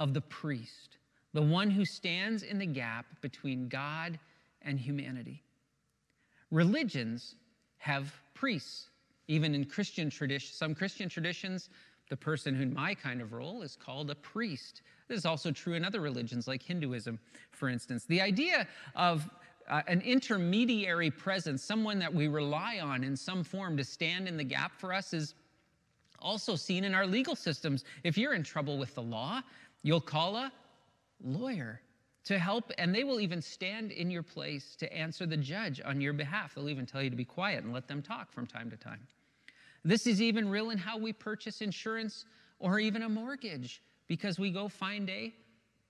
of 0.00 0.14
the 0.14 0.20
priest, 0.20 0.96
the 1.32 1.42
one 1.42 1.70
who 1.70 1.84
stands 1.84 2.42
in 2.42 2.58
the 2.58 2.66
gap 2.66 3.06
between 3.20 3.68
God 3.68 4.18
and 4.62 4.78
humanity. 4.78 5.42
Religions 6.50 7.36
have 7.78 8.12
priests. 8.34 8.90
Even 9.28 9.54
in 9.54 9.64
Christian 9.64 10.08
tradition, 10.08 10.54
some 10.54 10.74
Christian 10.74 11.08
traditions, 11.08 11.68
The 12.08 12.16
person 12.16 12.54
who 12.54 12.62
in 12.62 12.72
my 12.72 12.94
kind 12.94 13.20
of 13.20 13.32
role 13.32 13.62
is 13.62 13.76
called 13.76 14.10
a 14.10 14.14
priest. 14.14 14.82
This 15.08 15.18
is 15.18 15.26
also 15.26 15.50
true 15.50 15.74
in 15.74 15.84
other 15.84 16.00
religions 16.00 16.46
like 16.46 16.62
Hinduism, 16.62 17.18
for 17.50 17.68
instance. 17.68 18.04
The 18.04 18.20
idea 18.20 18.68
of 18.94 19.28
uh, 19.68 19.82
an 19.88 20.00
intermediary 20.02 21.10
presence, 21.10 21.62
someone 21.64 21.98
that 21.98 22.12
we 22.12 22.28
rely 22.28 22.78
on 22.80 23.02
in 23.02 23.16
some 23.16 23.42
form 23.42 23.76
to 23.76 23.84
stand 23.84 24.28
in 24.28 24.36
the 24.36 24.44
gap 24.44 24.78
for 24.78 24.92
us, 24.92 25.12
is 25.12 25.34
also 26.20 26.54
seen 26.54 26.84
in 26.84 26.94
our 26.94 27.06
legal 27.06 27.34
systems. 27.34 27.84
If 28.04 28.16
you're 28.16 28.34
in 28.34 28.44
trouble 28.44 28.78
with 28.78 28.94
the 28.94 29.02
law, 29.02 29.42
you'll 29.82 30.00
call 30.00 30.36
a 30.36 30.52
lawyer 31.24 31.80
to 32.26 32.38
help, 32.38 32.72
and 32.76 32.94
they 32.94 33.04
will 33.04 33.20
even 33.20 33.40
stand 33.40 33.92
in 33.92 34.10
your 34.10 34.22
place 34.22 34.74
to 34.76 34.92
answer 34.92 35.26
the 35.26 35.36
judge 35.36 35.80
on 35.84 36.00
your 36.00 36.12
behalf. 36.12 36.54
They'll 36.54 36.68
even 36.68 36.84
tell 36.84 37.02
you 37.02 37.10
to 37.10 37.16
be 37.16 37.24
quiet 37.24 37.64
and 37.64 37.72
let 37.72 37.86
them 37.86 38.02
talk 38.02 38.32
from 38.32 38.46
time 38.46 38.68
to 38.70 38.76
time. 38.76 39.06
This 39.84 40.08
is 40.08 40.20
even 40.20 40.48
real 40.48 40.70
in 40.70 40.78
how 40.78 40.98
we 40.98 41.12
purchase 41.12 41.60
insurance 41.60 42.24
or 42.58 42.80
even 42.80 43.02
a 43.02 43.08
mortgage 43.08 43.80
because 44.08 44.38
we 44.38 44.50
go 44.50 44.68
find 44.68 45.08
a 45.08 45.32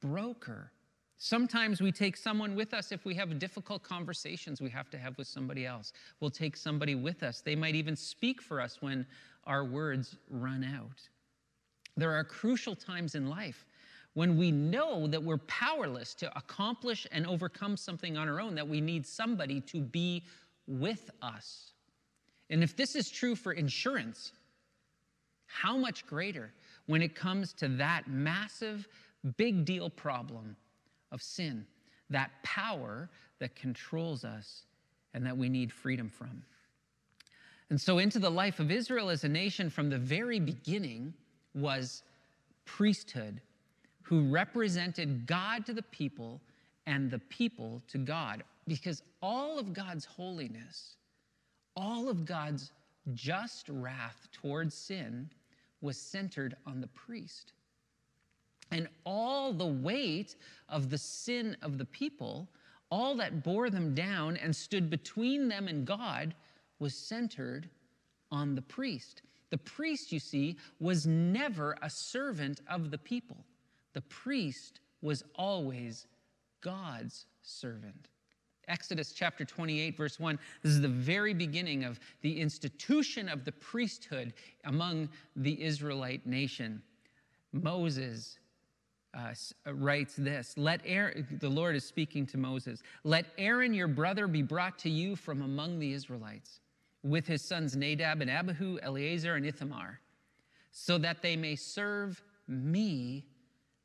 broker. 0.03 0.71
Sometimes 1.17 1.81
we 1.81 1.91
take 1.91 2.19
someone 2.19 2.55
with 2.55 2.75
us 2.75 2.93
if 2.93 3.07
we 3.07 3.15
have 3.15 3.39
difficult 3.39 3.83
conversations 3.83 4.61
we 4.61 4.69
have 4.69 4.91
to 4.91 4.99
have 4.99 5.17
with 5.17 5.27
somebody 5.27 5.65
else. 5.65 5.95
We'll 6.21 6.31
take 6.31 6.59
somebody 6.59 6.95
with 6.95 7.23
us. 7.23 7.41
They 7.41 7.57
might 7.57 7.75
even 7.75 7.97
speak 7.97 8.43
for 8.43 8.61
us 8.61 8.83
when 8.83 9.07
our 9.45 9.65
words 9.65 10.17
run 10.29 10.63
out. 10.63 11.01
There 11.97 12.13
are 12.13 12.25
crucial 12.25 12.77
times 12.77 13.15
in 13.15 13.29
life 13.29 13.65
when 14.17 14.39
we 14.39 14.51
know 14.51 15.07
that 15.07 15.23
we're 15.23 15.37
powerless 15.37 16.15
to 16.15 16.39
accomplish 16.39 17.07
and 17.13 17.27
overcome 17.27 17.77
something 17.77 18.17
on 18.17 18.31
our 18.31 18.41
own, 18.41 18.55
that 18.55 18.67
we 18.67 18.81
need 18.81 19.07
somebody 19.07 19.61
to 19.61 19.79
be 19.79 20.23
with 20.67 21.11
us. 21.21 21.73
And 22.49 22.63
if 22.63 22.75
this 22.75 22.97
is 22.97 23.11
true 23.11 23.37
for 23.37 23.53
insurance, 23.53 24.33
how 25.45 25.77
much 25.77 26.07
greater 26.07 26.51
when 26.87 27.03
it 27.03 27.15
comes 27.15 27.53
to 27.53 27.69
that 27.69 28.09
massive, 28.09 28.89
big 29.37 29.67
deal 29.67 29.91
problem 29.91 30.57
of 31.13 31.21
sin, 31.21 31.67
that 32.09 32.31
power 32.43 33.11
that 33.39 33.55
controls 33.55 34.25
us 34.25 34.63
and 35.13 35.27
that 35.27 35.37
we 35.37 35.51
need 35.51 35.71
freedom 35.71 36.09
from. 36.09 36.43
And 37.69 37.79
so, 37.79 37.99
into 37.99 38.19
the 38.19 38.31
life 38.31 38.61
of 38.61 38.71
Israel 38.71 39.11
as 39.11 39.25
a 39.25 39.29
nation 39.29 39.69
from 39.69 39.91
the 39.91 39.99
very 39.99 40.41
beginning 40.41 41.13
was 41.55 42.03
priesthood 42.65 43.43
who 44.07 44.29
represented 44.29 45.27
God 45.27 45.67
to 45.67 45.75
the 45.75 45.83
people 45.83 46.41
and 46.87 47.11
the 47.11 47.19
people 47.19 47.83
to 47.89 47.99
God. 47.99 48.45
Because 48.69 49.03
all 49.21 49.59
of 49.59 49.73
God's 49.73 50.05
holiness, 50.05 50.97
all 51.75 52.09
of 52.09 52.25
God's 52.25 52.71
just 53.15 53.69
wrath 53.69 54.29
towards 54.31 54.75
sin 54.75 55.29
was 55.81 55.99
centered 55.99 56.57
on 56.67 56.81
the 56.81 56.87
priest. 56.89 57.53
And 58.71 58.89
all 59.05 59.53
the 59.53 59.67
weight 59.67 60.37
of 60.69 60.89
the 60.89 60.99
sin 60.99 61.57
of 61.63 61.77
the 61.77 61.85
people, 61.85 62.49
all 62.91 63.17
that 63.17 63.43
bore 63.43 63.71
them 63.71 63.93
down 63.93 64.37
and 64.37 64.55
stood 64.55 64.89
between 64.89 65.49
them 65.49 65.67
and 65.67 65.85
God, 65.85 66.33
was 66.79 66.95
centered 66.95 67.69
on 68.31 68.55
the 68.55 68.63
priest. 68.63 69.23
The 69.51 69.59
priest, 69.59 70.13
you 70.13 70.21
see, 70.21 70.57
was 70.79 71.07
never 71.07 71.77
a 71.83 71.91
servant 71.91 72.61
of 72.69 72.93
the 72.93 72.99
people. 72.99 73.45
The 73.97 74.03
priest 74.03 74.81
was 75.01 75.25
always 75.37 76.07
God's 76.61 77.25
servant. 77.41 78.09
Exodus 78.69 79.15
chapter 79.15 79.43
28, 79.43 79.97
verse 79.97 80.21
1. 80.21 80.39
This 80.63 80.73
is 80.73 80.83
the 80.83 80.89
very 80.89 81.33
beginning 81.33 81.83
of 81.83 81.99
the 82.21 82.39
institution 82.39 83.27
of 83.27 83.47
the 83.47 83.53
priesthood 83.53 84.35
among 84.67 85.09
the 85.35 85.63
Israelite 85.65 86.27
nation. 86.27 86.83
Moses 87.55 88.39
uh, 89.17 89.33
uh, 89.67 89.73
writes 89.73 90.15
this 90.15 90.59
Let 90.59 90.83
Aaron, 90.85 91.27
the 91.41 91.49
Lord 91.49 91.75
is 91.75 91.87
speaking 91.87 92.27
to 92.27 92.37
Moses, 92.37 92.83
let 93.03 93.25
Aaron 93.39 93.73
your 93.73 93.89
brother 93.89 94.27
be 94.27 94.43
brought 94.43 94.79
to 94.81 94.91
you 94.91 95.17
from 95.17 95.41
among 95.41 95.79
the 95.79 95.95
Israelites, 95.95 96.61
with 97.03 97.27
his 97.27 97.41
sons 97.41 97.75
Nadab 97.75 98.21
and 98.21 98.31
Abihu, 98.31 98.79
Eleazar 98.83 99.37
and 99.37 99.47
Ithamar, 99.47 100.01
so 100.71 100.99
that 100.99 101.23
they 101.23 101.35
may 101.35 101.57
serve 101.57 102.23
me 102.47 103.25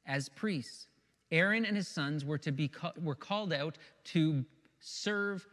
as 0.06 0.30
priests. 0.30 0.88
Aaron 1.32 1.66
and 1.66 1.78
his 1.78 1.88
sons 1.88 2.26
were 2.26 2.38
to 2.40 2.52
be 2.52 2.70
were 3.02 3.16
called 3.16 3.54
out 3.54 3.78
to 4.06 4.44
serve 4.80 5.48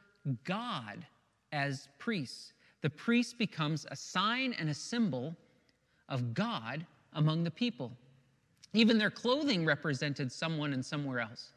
God 0.44 1.06
as 1.52 1.88
priests. 1.98 2.52
The 2.80 2.90
priest 2.90 3.38
becomes 3.38 3.86
a 3.90 3.96
sign 3.96 4.54
and 4.58 4.68
a 4.68 4.74
symbol 4.74 5.36
of 6.08 6.34
God 6.34 6.84
among 7.14 7.44
the 7.44 7.50
people. 7.50 7.92
Even 8.72 8.98
their 8.98 9.10
clothing 9.10 9.64
represented 9.64 10.30
someone 10.30 10.72
and 10.72 10.84
somewhere 10.84 11.20
else. 11.20 11.52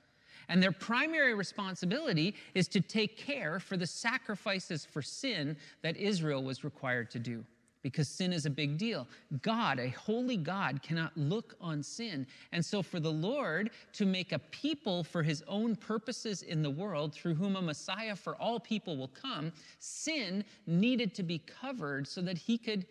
And 0.49 0.61
their 0.61 0.71
primary 0.71 1.33
responsibility 1.33 2.35
is 2.53 2.67
to 2.69 2.81
take 2.81 3.17
care 3.17 3.59
for 3.59 3.77
the 3.77 3.85
sacrifices 3.85 4.85
for 4.85 5.01
sin 5.01 5.55
that 5.81 5.97
Israel 5.97 6.43
was 6.43 6.63
required 6.63 7.09
to 7.11 7.19
do 7.19 7.45
because 7.81 8.07
sin 8.07 8.33
is 8.33 8.45
a 8.45 8.49
big 8.49 8.77
deal. 8.77 9.07
God, 9.41 9.79
a 9.79 9.89
holy 9.89 10.37
God, 10.37 10.81
cannot 10.81 11.15
look 11.15 11.55
on 11.59 11.81
sin. 11.81 12.27
And 12.51 12.63
so, 12.63 12.81
for 12.81 12.99
the 12.99 13.11
Lord 13.11 13.71
to 13.93 14.05
make 14.05 14.31
a 14.31 14.39
people 14.39 15.03
for 15.03 15.23
his 15.23 15.43
own 15.47 15.75
purposes 15.75 16.43
in 16.43 16.61
the 16.61 16.69
world, 16.69 17.13
through 17.13 17.35
whom 17.35 17.55
a 17.55 17.61
Messiah 17.61 18.15
for 18.15 18.35
all 18.35 18.59
people 18.59 18.97
will 18.97 19.09
come, 19.09 19.51
sin 19.79 20.43
needed 20.67 21.13
to 21.15 21.23
be 21.23 21.39
covered 21.39 22.07
so 22.07 22.21
that 22.21 22.37
he 22.37 22.57
could 22.57 22.85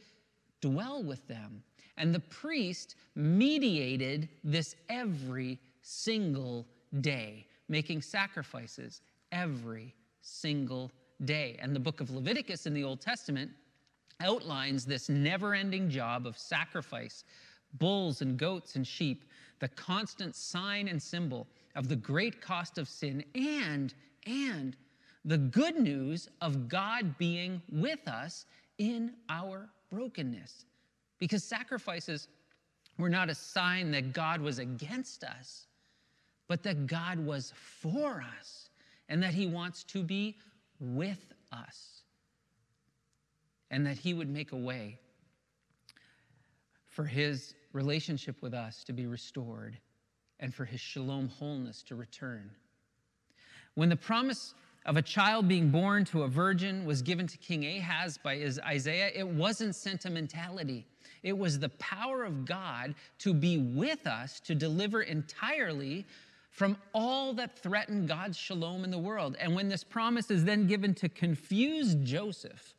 dwell 0.61 1.03
with 1.03 1.27
them. 1.29 1.63
And 1.97 2.15
the 2.15 2.21
priest 2.21 2.97
mediated 3.15 4.29
this 4.43 4.77
every 4.89 5.59
single 5.83 6.67
day, 7.01 7.47
making 7.69 8.03
sacrifices 8.03 9.03
every 9.33 9.95
single 10.23 10.91
day. 11.25 11.59
And 11.61 11.75
the 11.75 11.81
book 11.81 12.01
of 12.01 12.11
Leviticus 12.11 12.67
in 12.67 12.75
the 12.75 12.85
Old 12.85 13.01
Testament 13.01 13.51
outlines 14.21 14.85
this 14.85 15.09
never 15.09 15.55
ending 15.55 15.89
job 15.89 16.27
of 16.27 16.39
sacrifice 16.39 17.25
bulls 17.75 18.21
and 18.21 18.37
goats 18.37 18.77
and 18.77 18.87
sheep, 18.87 19.25
the 19.61 19.69
constant 19.69 20.35
sign 20.35 20.89
and 20.89 21.01
symbol 21.01 21.47
of 21.77 21.89
the 21.89 21.97
great 21.97 22.41
cost 22.41 22.79
of 22.79 22.89
sin 22.89 23.25
and, 23.35 23.95
and 24.27 24.77
the 25.25 25.39
good 25.39 25.79
news 25.79 26.29
of 26.41 26.69
God 26.69 27.17
being 27.19 27.63
with 27.71 28.09
us 28.09 28.47
in 28.79 29.13
our 29.29 29.69
brokenness. 29.91 30.65
Because 31.19 31.45
sacrifices 31.45 32.29
were 32.99 33.11
not 33.11 33.31
a 33.31 33.35
sign 33.35 33.91
that 33.93 34.13
God 34.13 34.41
was 34.41 34.59
against 34.59 35.23
us, 35.23 35.67
but 36.49 36.63
that 36.63 36.87
God 36.87 37.19
was 37.19 37.53
for 37.57 38.25
us 38.39 38.71
and 39.09 39.23
that 39.23 39.35
He 39.35 39.47
wants 39.47 39.85
to 39.85 40.03
be 40.03 40.37
with 40.81 41.33
us 41.53 42.00
and 43.71 43.87
that 43.87 43.99
He 43.99 44.15
would 44.15 44.29
make 44.29 44.53
a 44.53 44.57
way 44.57 44.99
for 46.87 47.05
His 47.05 47.55
relationship 47.73 48.43
with 48.43 48.55
us 48.55 48.85
to 48.85 48.93
be 48.93 49.07
restored 49.07 49.79
and 50.41 50.55
for 50.55 50.65
His 50.65 50.81
shalom 50.81 51.29
wholeness 51.29 51.83
to 51.85 51.95
return. 51.95 52.51
When 53.75 53.89
the 53.89 53.97
promise 53.97 54.55
of 54.87 54.97
a 54.97 55.03
child 55.03 55.47
being 55.47 55.71
born 55.71 56.05
to 56.07 56.23
a 56.23 56.29
virgin 56.29 56.85
was 56.85 57.03
given 57.03 57.27
to 57.27 57.39
King 57.39 57.65
Ahaz 57.67 58.19
by 58.19 58.33
Isaiah, 58.67 59.11
it 59.15 59.27
wasn't 59.27 59.75
sentimentality. 59.75 60.87
It 61.23 61.37
was 61.37 61.59
the 61.59 61.69
power 61.71 62.25
of 62.25 62.47
God 62.47 62.95
to 63.19 63.35
be 63.35 63.59
with 63.59 64.07
us 64.07 64.41
to 64.41 64.55
deliver 64.55 65.03
entirely 65.03 66.07
from 66.51 66.77
all 66.95 67.33
that 67.35 67.59
threatened 67.59 68.09
God's 68.09 68.37
shalom 68.37 68.85
in 68.85 68.91
the 68.91 68.99
world. 68.99 69.37
And 69.39 69.55
when 69.55 69.69
this 69.69 69.85
promise 69.85 70.31
is 70.31 70.45
then 70.45 70.67
given 70.67 70.95
to 70.95 71.09
confuse 71.09 71.95
Joseph, 71.97 72.75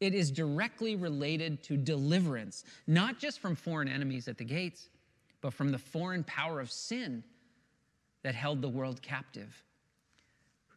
it 0.00 0.14
is 0.14 0.30
directly 0.30 0.96
related 0.96 1.62
to 1.64 1.76
deliverance, 1.76 2.64
not 2.86 3.18
just 3.18 3.40
from 3.40 3.54
foreign 3.54 3.88
enemies 3.88 4.28
at 4.28 4.38
the 4.38 4.44
gates, 4.44 4.88
but 5.40 5.54
from 5.54 5.70
the 5.70 5.78
foreign 5.78 6.24
power 6.24 6.60
of 6.60 6.70
sin 6.70 7.22
that 8.22 8.34
held 8.34 8.60
the 8.60 8.68
world 8.68 9.00
captive. 9.02 9.62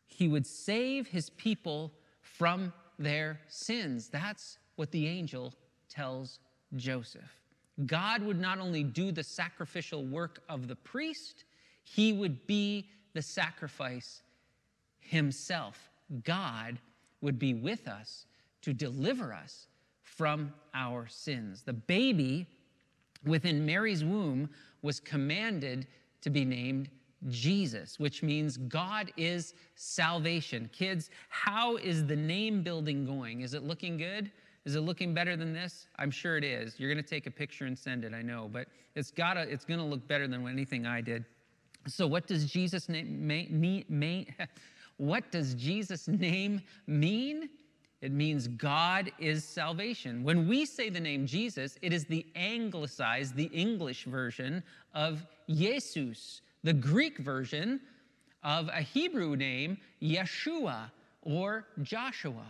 He 0.07 0.27
would 0.27 0.45
save 0.45 1.07
his 1.07 1.29
people 1.31 1.91
from 2.21 2.73
their 2.97 3.39
sins. 3.47 4.09
That's 4.09 4.57
what 4.75 4.91
the 4.91 5.07
angel 5.07 5.53
tells 5.89 6.39
Joseph. 6.75 7.39
God 7.85 8.21
would 8.23 8.39
not 8.39 8.59
only 8.59 8.83
do 8.83 9.11
the 9.11 9.23
sacrificial 9.23 10.05
work 10.05 10.43
of 10.49 10.67
the 10.67 10.75
priest, 10.75 11.45
he 11.83 12.13
would 12.13 12.45
be 12.45 12.89
the 13.13 13.21
sacrifice 13.21 14.21
himself. 14.99 15.89
God 16.23 16.77
would 17.21 17.39
be 17.39 17.53
with 17.53 17.87
us 17.87 18.25
to 18.61 18.73
deliver 18.73 19.33
us 19.33 19.67
from 20.01 20.53
our 20.73 21.07
sins. 21.07 21.61
The 21.61 21.73
baby 21.73 22.47
within 23.25 23.65
Mary's 23.65 24.03
womb 24.03 24.49
was 24.81 24.99
commanded 24.99 25.87
to 26.21 26.29
be 26.29 26.45
named 26.45 26.89
Jesus, 27.27 27.99
which 27.99 28.23
means 28.23 28.57
God 28.57 29.11
is 29.17 29.53
salvation. 29.75 30.69
Kids, 30.71 31.09
how 31.29 31.77
is 31.77 32.05
the 32.05 32.15
name 32.15 32.63
building 32.63 33.05
going? 33.05 33.41
Is 33.41 33.53
it 33.53 33.63
looking 33.63 33.97
good? 33.97 34.31
Is 34.65 34.75
it 34.75 34.81
looking 34.81 35.13
better 35.13 35.35
than 35.35 35.53
this? 35.53 35.87
I'm 35.97 36.11
sure 36.11 36.37
it 36.37 36.43
is. 36.43 36.79
You're 36.79 36.93
going 36.93 37.03
to 37.03 37.09
take 37.09 37.27
a 37.27 37.31
picture 37.31 37.65
and 37.65 37.77
send 37.77 38.05
it, 38.05 38.13
I 38.13 38.21
know, 38.21 38.49
but 38.51 38.67
it's 38.95 39.11
got 39.11 39.33
to 39.33 39.41
it's 39.41 39.65
going 39.65 39.79
to 39.79 39.85
look 39.85 40.07
better 40.07 40.27
than 40.27 40.47
anything 40.47 40.85
I 40.85 41.01
did. 41.01 41.25
So 41.87 42.07
what 42.07 42.27
does 42.27 42.45
Jesus 42.45 42.89
name 42.89 43.27
mean? 43.27 44.33
What 44.97 45.31
does 45.31 45.53
Jesus 45.53 46.09
name 46.09 46.61
mean? 46.85 47.49
It 48.01 48.13
means 48.13 48.47
God 48.47 49.11
is 49.19 49.43
salvation. 49.43 50.23
When 50.23 50.47
we 50.47 50.65
say 50.65 50.89
the 50.89 51.01
name 51.01 51.27
Jesus, 51.27 51.77
it 51.81 51.91
is 51.91 52.05
the 52.05 52.25
anglicized, 52.35 53.35
the 53.35 53.51
English 53.53 54.05
version 54.05 54.63
of 54.93 55.25
Jesus, 55.49 56.41
the 56.63 56.73
Greek 56.73 57.17
version 57.19 57.81
of 58.43 58.69
a 58.69 58.81
Hebrew 58.81 59.35
name, 59.35 59.77
Yeshua 60.01 60.91
or 61.21 61.65
Joshua, 61.81 62.45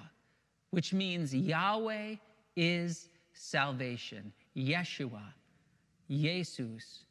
which 0.70 0.94
means 0.94 1.34
Yahweh 1.34 2.16
is 2.56 3.10
salvation. 3.34 4.32
Yeshua, 4.56 5.34
Jesus, 6.12 7.06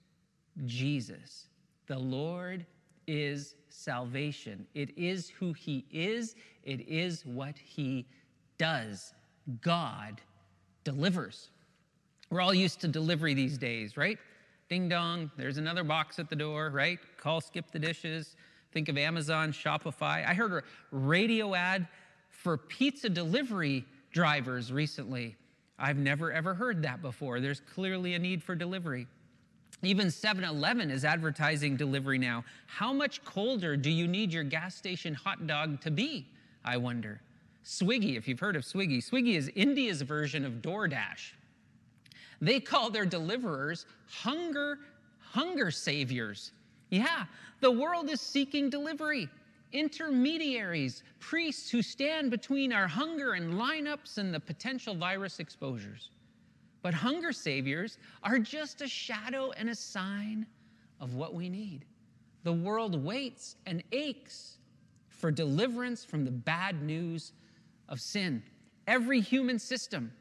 Jesus. 0.64 1.46
The 1.88 1.98
Lord 1.98 2.66
is 3.09 3.57
salvation. 3.68 4.66
It 4.74 4.96
is 4.96 5.29
who 5.29 5.53
He 5.55 5.87
is, 5.90 6.37
it 6.62 6.87
is 6.88 7.24
what 7.27 7.57
He 7.59 8.07
does. 8.59 9.12
God 9.62 10.21
delivers. 10.85 11.51
We're 12.31 12.40
all 12.40 12.55
used 12.55 12.81
to 12.81 12.88
delivery 12.88 13.35
these 13.35 13.57
days, 13.57 13.97
right? 13.97 14.18
Ding 14.68 14.88
dong, 14.88 15.31
there's 15.37 15.57
another 15.57 15.83
box 15.83 16.18
at 16.18 16.29
the 16.29 16.37
door, 16.37 16.71
right? 16.71 16.99
Call, 17.16 17.40
skip 17.40 17.71
the 17.71 17.79
dishes. 17.79 18.37
Think 18.73 18.88
of 18.88 18.99
Amazon, 18.99 19.51
Shopify. 19.53 20.29
I 20.29 20.35
heard 20.35 20.53
a 20.53 20.62
radio 20.90 21.55
ad 21.55 21.88
for 22.29 22.59
pizza 22.59 23.09
delivery 23.09 23.85
drivers 24.12 24.71
recently. 24.71 25.37
I've 25.79 25.97
never 25.97 26.33
ever 26.33 26.55
heard 26.55 26.83
that 26.83 27.01
before. 27.01 27.40
There's 27.40 27.61
clearly 27.61 28.14
a 28.14 28.18
need 28.18 28.42
for 28.42 28.55
delivery. 28.55 29.07
Even 29.83 30.11
7 30.11 30.44
Eleven 30.44 30.90
is 30.90 31.05
advertising 31.05 31.77
delivery 31.77 32.18
now. 32.18 32.44
How 32.66 32.92
much 32.92 33.25
colder 33.25 33.77
do 33.77 33.90
you 33.90 34.09
need 34.09 34.33
your 34.33 34.42
gas 34.42 34.75
station 34.75 35.14
hot 35.14 35.47
dog 35.47 35.81
to 35.83 35.90
be? 35.90 36.27
I 36.64 36.77
wonder. 36.77 37.21
Swiggy, 37.64 38.16
if 38.16 38.27
you've 38.27 38.40
heard 38.40 38.57
of 38.57 38.62
Swiggy, 38.62 38.99
Swiggy 38.99 39.37
is 39.37 39.51
India's 39.55 40.03
version 40.03 40.44
of 40.44 40.55
DoorDash. 40.62 41.33
They 42.40 42.61
call 42.61 42.90
their 42.90 43.05
deliverers 43.05 43.87
hunger 44.09 44.79
hunger 45.31 45.71
saviors. 45.71 46.53
Yeah, 46.90 47.25
the 47.61 47.71
world 47.71 48.09
is 48.11 48.21
seeking 48.21 48.71
delivery. 48.71 49.29
Intermediaries, 49.73 51.03
priests 51.21 51.68
who 51.71 51.83
stand 51.83 52.31
between 52.31 52.73
our 52.73 52.88
hunger 52.88 53.35
and 53.35 53.55
lineups 53.55 54.16
and 54.16 54.33
the 54.33 54.40
potential 54.40 54.94
virus 54.94 55.40
exposures. 55.40 56.11
But 56.81 56.94
hunger 56.94 57.33
saviors 57.33 57.99
are 58.23 58.38
just 58.38 58.81
a 58.81 58.88
shadow 58.88 59.51
and 59.51 59.68
a 59.68 59.75
sign 59.75 60.47
of 61.01 61.14
what 61.14 61.35
we 61.35 61.51
need. 61.51 61.85
The 62.44 62.53
world 62.53 63.05
waits 63.05 63.57
and 63.66 63.83
aches 63.92 64.57
for 65.09 65.31
deliverance 65.31 66.05
from 66.05 66.25
the 66.25 66.31
bad 66.31 66.83
news 66.83 67.33
of 67.88 68.01
sin. 68.01 68.42
Every 68.87 69.20
human 69.20 69.59
system, 69.59 70.12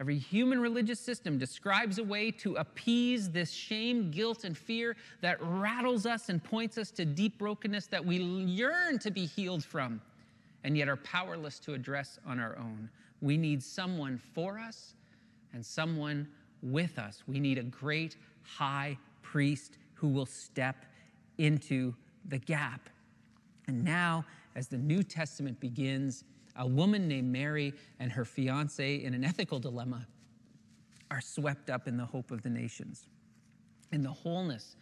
every 0.00 0.18
human 0.18 0.60
religious 0.60 1.00
system 1.00 1.38
describes 1.38 1.98
a 1.98 2.04
way 2.04 2.30
to 2.32 2.56
appease 2.56 3.30
this 3.30 3.50
shame, 3.50 4.10
guilt, 4.10 4.44
and 4.44 4.56
fear 4.56 4.96
that 5.20 5.38
rattles 5.40 6.06
us 6.06 6.28
and 6.28 6.42
points 6.42 6.78
us 6.78 6.90
to 6.92 7.04
deep 7.04 7.38
brokenness 7.38 7.86
that 7.88 8.04
we 8.04 8.16
yearn 8.18 8.98
to 9.00 9.10
be 9.10 9.26
healed 9.26 9.64
from 9.64 10.00
and 10.64 10.76
yet 10.76 10.88
are 10.88 10.96
powerless 10.96 11.58
to 11.60 11.74
address 11.74 12.18
on 12.26 12.38
our 12.38 12.56
own. 12.58 12.88
We 13.20 13.36
need 13.36 13.62
someone 13.62 14.18
for 14.34 14.58
us 14.58 14.94
and 15.52 15.64
someone 15.64 16.28
with 16.62 16.98
us. 16.98 17.22
We 17.26 17.40
need 17.40 17.58
a 17.58 17.62
great 17.62 18.16
high 18.42 18.96
priest 19.22 19.78
who 19.94 20.08
will 20.08 20.26
step 20.26 20.76
into 21.38 21.94
the 22.28 22.38
gap. 22.38 22.88
And 23.66 23.84
now, 23.84 24.24
as 24.54 24.68
the 24.68 24.78
New 24.78 25.02
Testament 25.02 25.58
begins, 25.60 26.24
a 26.56 26.66
woman 26.66 27.08
named 27.08 27.32
Mary 27.32 27.74
and 27.98 28.12
her 28.12 28.24
fiance 28.24 29.02
in 29.02 29.14
an 29.14 29.24
ethical 29.24 29.58
dilemma 29.58 30.06
are 31.10 31.20
swept 31.20 31.70
up 31.70 31.88
in 31.88 31.96
the 31.96 32.04
hope 32.04 32.30
of 32.30 32.42
the 32.42 32.50
nations. 32.50 33.06
In 33.92 34.02
the 34.02 34.10
wholeness 34.10 34.76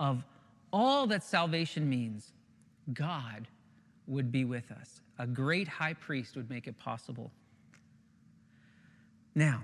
of 0.00 0.24
all 0.72 1.06
that 1.06 1.22
salvation 1.22 1.88
means, 1.88 2.32
God 2.92 3.46
would 4.06 4.32
be 4.32 4.44
with 4.44 4.70
us. 4.70 5.00
A 5.18 5.26
great 5.26 5.68
high 5.68 5.94
priest 5.94 6.36
would 6.36 6.50
make 6.50 6.66
it 6.66 6.78
possible. 6.78 7.30
Now, 9.34 9.62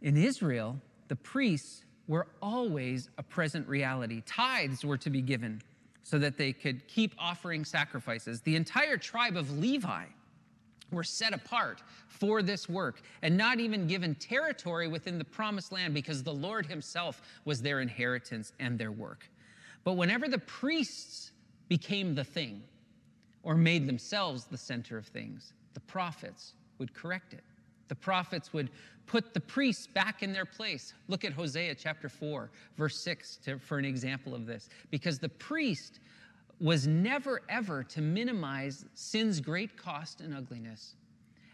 in 0.00 0.16
Israel, 0.16 0.76
the 1.08 1.16
priests 1.16 1.84
were 2.08 2.26
always 2.40 3.08
a 3.18 3.22
present 3.22 3.68
reality. 3.68 4.22
Tithes 4.26 4.84
were 4.84 4.98
to 4.98 5.10
be 5.10 5.22
given 5.22 5.62
so 6.02 6.18
that 6.18 6.36
they 6.36 6.52
could 6.52 6.86
keep 6.88 7.14
offering 7.18 7.64
sacrifices. 7.64 8.40
The 8.40 8.56
entire 8.56 8.96
tribe 8.96 9.36
of 9.36 9.58
Levi 9.58 10.04
were 10.92 11.02
set 11.04 11.32
apart 11.32 11.82
for 12.06 12.42
this 12.42 12.68
work 12.68 13.02
and 13.22 13.36
not 13.36 13.58
even 13.58 13.86
given 13.86 14.14
territory 14.14 14.86
within 14.86 15.18
the 15.18 15.24
promised 15.24 15.72
land 15.72 15.94
because 15.94 16.22
the 16.22 16.32
Lord 16.32 16.66
Himself 16.66 17.22
was 17.44 17.62
their 17.62 17.80
inheritance 17.80 18.52
and 18.60 18.78
their 18.78 18.92
work. 18.92 19.28
But 19.84 19.94
whenever 19.94 20.28
the 20.28 20.38
priests 20.38 21.32
became 21.68 22.14
the 22.14 22.24
thing 22.24 22.62
or 23.42 23.54
made 23.54 23.86
themselves 23.86 24.44
the 24.44 24.58
center 24.58 24.96
of 24.96 25.06
things, 25.06 25.52
the 25.74 25.80
prophets 25.80 26.54
would 26.78 26.94
correct 26.94 27.32
it. 27.32 27.42
The 27.88 27.96
prophets 27.96 28.52
would 28.52 28.70
put 29.06 29.34
the 29.34 29.40
priests 29.40 29.86
back 29.86 30.22
in 30.22 30.32
their 30.32 30.44
place. 30.44 30.94
Look 31.08 31.24
at 31.24 31.32
Hosea 31.32 31.74
chapter 31.74 32.08
4, 32.08 32.50
verse 32.76 32.96
6 32.98 33.36
to, 33.44 33.58
for 33.58 33.78
an 33.78 33.84
example 33.84 34.34
of 34.34 34.46
this. 34.46 34.68
Because 34.90 35.18
the 35.18 35.28
priest 35.28 36.00
was 36.62 36.86
never 36.86 37.42
ever 37.48 37.82
to 37.82 38.00
minimize 38.00 38.84
sin's 38.94 39.40
great 39.40 39.76
cost 39.76 40.20
and 40.20 40.32
ugliness. 40.32 40.94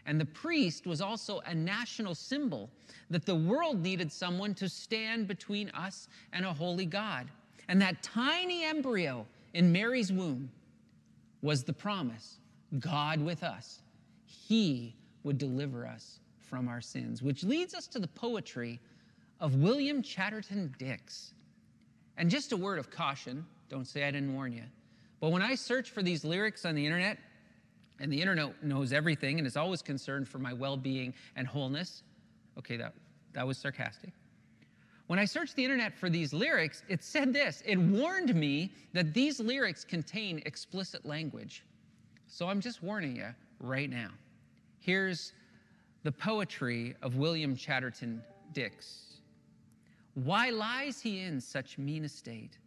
And 0.05 0.21
the 0.21 0.25
priest 0.25 0.85
was 0.85 1.01
also 1.01 1.39
a 1.45 1.53
national 1.53 2.13
symbol 2.13 2.69
that 3.09 3.25
the 3.25 3.35
world 3.35 3.81
needed 3.81 4.11
someone 4.11 4.53
to 4.55 4.69
stand 4.69 5.27
between 5.27 5.69
us 5.71 6.07
and 6.31 6.45
a 6.45 6.53
holy 6.53 6.85
God. 6.85 7.27
And 7.67 7.81
that 7.81 8.03
tiny 8.03 8.63
embryo 8.63 9.25
in 9.55 9.71
Mary's 9.71 10.11
womb 10.11 10.51
was 11.41 11.63
the 11.63 11.73
promise 11.73 12.37
God 12.79 13.19
with 13.19 13.43
us. 13.43 13.81
He 14.25 14.95
would 15.23 15.39
deliver 15.39 15.87
us 15.87 16.19
from 16.39 16.67
our 16.67 16.81
sins, 16.81 17.23
which 17.23 17.43
leads 17.43 17.73
us 17.73 17.87
to 17.87 17.99
the 17.99 18.07
poetry 18.07 18.79
of 19.39 19.55
William 19.55 20.03
Chatterton 20.03 20.73
Dix. 20.77 21.33
And 22.17 22.29
just 22.29 22.51
a 22.51 22.57
word 22.57 22.77
of 22.77 22.91
caution 22.91 23.45
don't 23.69 23.87
say 23.87 24.03
I 24.03 24.11
didn't 24.11 24.33
warn 24.33 24.53
you. 24.53 24.63
But 25.19 25.31
when 25.31 25.41
I 25.41 25.55
search 25.55 25.91
for 25.91 26.01
these 26.01 26.23
lyrics 26.23 26.65
on 26.65 26.75
the 26.75 26.85
internet, 26.85 27.17
and 27.99 28.11
the 28.11 28.21
internet 28.21 28.63
knows 28.63 28.93
everything 28.93 29.37
and 29.37 29.47
is 29.47 29.57
always 29.57 29.81
concerned 29.81 30.27
for 30.27 30.39
my 30.39 30.53
well 30.53 30.77
being 30.77 31.13
and 31.35 31.45
wholeness, 31.45 32.03
okay, 32.57 32.77
that, 32.77 32.93
that 33.33 33.45
was 33.45 33.57
sarcastic. 33.57 34.11
When 35.07 35.19
I 35.19 35.25
searched 35.25 35.55
the 35.55 35.63
internet 35.63 35.97
for 35.97 36.09
these 36.09 36.33
lyrics, 36.33 36.83
it 36.87 37.03
said 37.03 37.33
this 37.33 37.63
it 37.65 37.77
warned 37.77 38.33
me 38.35 38.71
that 38.93 39.13
these 39.13 39.39
lyrics 39.39 39.83
contain 39.83 40.41
explicit 40.45 41.05
language. 41.05 41.65
So 42.27 42.47
I'm 42.47 42.61
just 42.61 42.83
warning 42.83 43.15
you 43.15 43.33
right 43.59 43.89
now. 43.89 44.09
Here's 44.79 45.33
the 46.03 46.11
poetry 46.11 46.95
of 47.01 47.15
William 47.15 47.55
Chatterton 47.55 48.21
Dix. 48.53 49.17
Why 50.13 50.51
lies 50.51 51.01
he 51.01 51.21
in 51.21 51.41
such 51.41 51.77
mean 51.77 52.05
estate, 52.05 52.57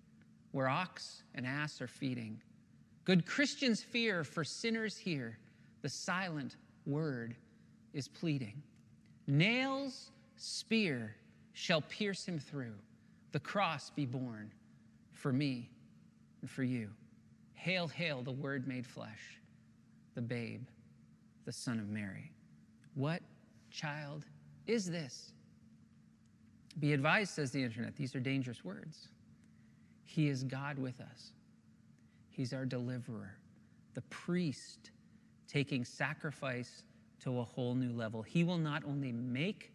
where 0.52 0.68
ox 0.68 1.22
and 1.34 1.46
ass 1.46 1.80
are 1.80 1.88
feeding? 1.88 2.40
Good 3.04 3.26
Christians 3.26 3.82
fear, 3.82 4.22
for 4.22 4.44
sinners 4.44 4.96
hear, 4.96 5.38
the 5.82 5.88
silent 5.88 6.56
word 6.86 7.34
is 7.92 8.06
pleading. 8.06 8.62
Nails, 9.26 10.10
spear 10.36 11.16
shall 11.52 11.82
pierce 11.82 12.24
him 12.24 12.38
through, 12.38 12.74
the 13.32 13.40
cross 13.40 13.90
be 13.90 14.06
borne 14.06 14.50
for 15.12 15.32
me 15.32 15.68
and 16.40 16.50
for 16.50 16.62
you. 16.62 16.88
Hail, 17.54 17.88
hail, 17.88 18.22
the 18.22 18.32
word 18.32 18.66
made 18.66 18.86
flesh, 18.86 19.38
the 20.14 20.22
babe, 20.22 20.62
the 21.44 21.52
Son 21.52 21.78
of 21.78 21.88
Mary. 21.88 22.30
What 22.94 23.22
child 23.70 24.24
is 24.66 24.90
this? 24.90 25.32
Be 26.80 26.92
advised, 26.92 27.32
says 27.34 27.50
the 27.50 27.62
internet, 27.62 27.96
these 27.96 28.14
are 28.14 28.20
dangerous 28.20 28.64
words. 28.64 29.08
He 30.04 30.28
is 30.28 30.44
God 30.44 30.78
with 30.78 31.00
us, 31.00 31.32
He's 32.30 32.52
our 32.52 32.64
deliverer, 32.64 33.36
the 33.94 34.02
priest 34.02 34.90
taking 35.48 35.84
sacrifice 35.84 36.82
to 37.20 37.40
a 37.40 37.44
whole 37.44 37.74
new 37.74 37.92
level. 37.92 38.22
He 38.22 38.42
will 38.42 38.58
not 38.58 38.82
only 38.84 39.12
make 39.12 39.72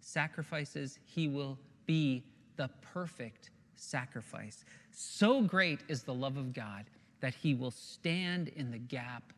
sacrifices, 0.00 0.98
He 1.04 1.28
will 1.28 1.58
be 1.86 2.24
the 2.56 2.70
perfect 2.80 3.50
sacrifice. 3.76 4.64
So 4.90 5.42
great 5.42 5.80
is 5.88 6.02
the 6.02 6.14
love 6.14 6.36
of 6.36 6.52
God 6.52 6.86
that 7.20 7.34
He 7.34 7.54
will 7.54 7.70
stand 7.70 8.48
in 8.48 8.70
the 8.70 8.78
gap 8.78 9.32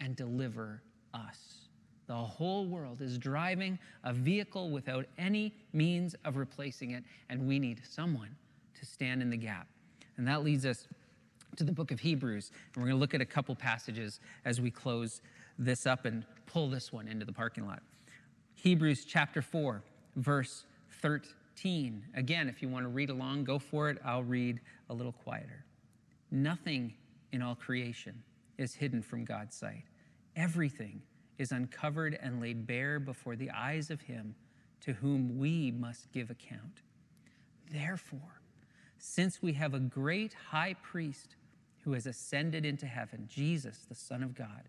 and 0.00 0.14
deliver 0.14 0.82
us 1.14 1.66
The 2.06 2.14
whole 2.14 2.66
world 2.66 3.00
is 3.00 3.18
driving 3.18 3.78
a 4.04 4.12
vehicle 4.12 4.70
without 4.70 5.06
any 5.18 5.52
means 5.72 6.14
of 6.24 6.36
replacing 6.36 6.92
it, 6.92 7.04
and 7.28 7.46
we 7.46 7.58
need 7.58 7.80
someone 7.88 8.34
to 8.78 8.86
stand 8.86 9.22
in 9.22 9.30
the 9.30 9.36
gap. 9.36 9.66
And 10.16 10.26
that 10.26 10.44
leads 10.44 10.64
us 10.64 10.86
to 11.56 11.64
the 11.64 11.72
book 11.72 11.90
of 11.90 12.00
Hebrews. 12.00 12.50
And 12.74 12.82
we're 12.82 12.88
going 12.88 12.98
to 12.98 13.00
look 13.00 13.14
at 13.14 13.20
a 13.20 13.26
couple 13.26 13.54
passages 13.54 14.20
as 14.44 14.60
we 14.60 14.70
close 14.70 15.22
this 15.58 15.86
up 15.86 16.04
and 16.04 16.24
pull 16.46 16.68
this 16.68 16.92
one 16.92 17.08
into 17.08 17.24
the 17.24 17.32
parking 17.32 17.66
lot. 17.66 17.82
Hebrews 18.54 19.04
chapter 19.04 19.42
4, 19.42 19.82
verse 20.16 20.64
13. 21.02 22.04
Again, 22.14 22.48
if 22.48 22.62
you 22.62 22.68
want 22.68 22.84
to 22.84 22.88
read 22.88 23.10
along, 23.10 23.44
go 23.44 23.58
for 23.58 23.90
it. 23.90 23.98
I'll 24.04 24.24
read 24.24 24.60
a 24.90 24.94
little 24.94 25.12
quieter. 25.12 25.64
Nothing 26.30 26.94
in 27.32 27.42
all 27.42 27.54
creation 27.54 28.22
is 28.58 28.74
hidden 28.74 29.02
from 29.02 29.24
God's 29.24 29.54
sight. 29.54 29.84
Everything 30.34 31.02
is 31.38 31.52
uncovered 31.52 32.18
and 32.20 32.40
laid 32.40 32.66
bare 32.66 32.98
before 32.98 33.36
the 33.36 33.50
eyes 33.50 33.90
of 33.90 34.00
Him 34.02 34.34
to 34.80 34.92
whom 34.94 35.38
we 35.38 35.70
must 35.70 36.10
give 36.12 36.30
account. 36.30 36.82
Therefore, 37.70 38.35
since 38.98 39.42
we 39.42 39.52
have 39.54 39.74
a 39.74 39.80
great 39.80 40.34
high 40.50 40.74
priest 40.82 41.36
who 41.84 41.92
has 41.92 42.06
ascended 42.06 42.64
into 42.64 42.86
heaven, 42.86 43.28
Jesus, 43.28 43.86
the 43.88 43.94
Son 43.94 44.22
of 44.22 44.34
God, 44.34 44.68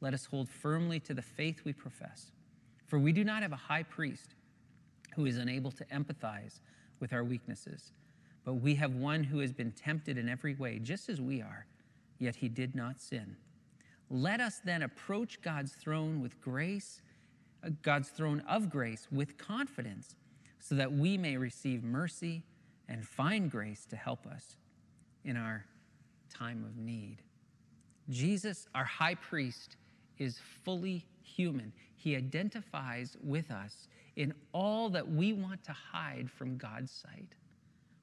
let 0.00 0.14
us 0.14 0.26
hold 0.26 0.48
firmly 0.48 1.00
to 1.00 1.14
the 1.14 1.22
faith 1.22 1.62
we 1.64 1.72
profess. 1.72 2.30
For 2.86 2.98
we 2.98 3.12
do 3.12 3.24
not 3.24 3.42
have 3.42 3.52
a 3.52 3.56
high 3.56 3.82
priest 3.82 4.34
who 5.14 5.26
is 5.26 5.36
unable 5.36 5.70
to 5.72 5.84
empathize 5.86 6.60
with 7.00 7.12
our 7.12 7.24
weaknesses, 7.24 7.92
but 8.44 8.54
we 8.54 8.74
have 8.76 8.94
one 8.94 9.24
who 9.24 9.40
has 9.40 9.52
been 9.52 9.72
tempted 9.72 10.18
in 10.18 10.28
every 10.28 10.54
way, 10.54 10.78
just 10.78 11.08
as 11.08 11.20
we 11.20 11.40
are, 11.40 11.66
yet 12.18 12.36
he 12.36 12.48
did 12.48 12.74
not 12.74 13.00
sin. 13.00 13.36
Let 14.10 14.40
us 14.40 14.60
then 14.64 14.82
approach 14.82 15.42
God's 15.42 15.72
throne 15.72 16.22
with 16.22 16.40
grace, 16.40 17.02
uh, 17.64 17.70
God's 17.82 18.08
throne 18.08 18.42
of 18.48 18.70
grace 18.70 19.06
with 19.12 19.36
confidence, 19.36 20.16
so 20.58 20.74
that 20.74 20.92
we 20.92 21.18
may 21.18 21.36
receive 21.36 21.84
mercy 21.84 22.42
and 22.88 23.06
find 23.06 23.50
grace 23.50 23.84
to 23.86 23.96
help 23.96 24.26
us 24.26 24.56
in 25.24 25.36
our 25.36 25.64
time 26.32 26.64
of 26.64 26.76
need. 26.76 27.18
Jesus, 28.08 28.66
our 28.74 28.84
high 28.84 29.14
priest, 29.14 29.76
is 30.18 30.40
fully 30.64 31.04
human. 31.22 31.72
He 31.96 32.16
identifies 32.16 33.16
with 33.22 33.50
us 33.50 33.88
in 34.16 34.32
all 34.52 34.88
that 34.90 35.08
we 35.08 35.32
want 35.32 35.62
to 35.64 35.72
hide 35.72 36.30
from 36.30 36.56
God's 36.56 36.90
sight. 36.90 37.34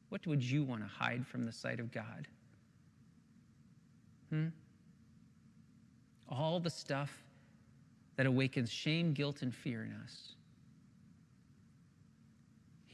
What 0.09 0.25
would 0.27 0.43
you 0.43 0.63
want 0.63 0.81
to 0.81 0.87
hide 0.87 1.25
from 1.25 1.45
the 1.45 1.51
sight 1.51 1.79
of 1.79 1.91
God? 1.91 2.27
Hmm? 4.29 4.47
All 6.29 6.59
the 6.59 6.69
stuff 6.69 7.11
that 8.15 8.25
awakens 8.25 8.71
shame, 8.71 9.13
guilt, 9.13 9.41
and 9.41 9.53
fear 9.53 9.83
in 9.83 9.91
us. 10.03 10.35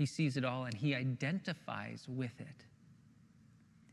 He 0.02 0.08
sees 0.08 0.36
it 0.36 0.44
all 0.44 0.66
and 0.66 0.74
he 0.74 0.96
identifies 0.96 2.08
with 2.10 2.42
it. 2.42 2.66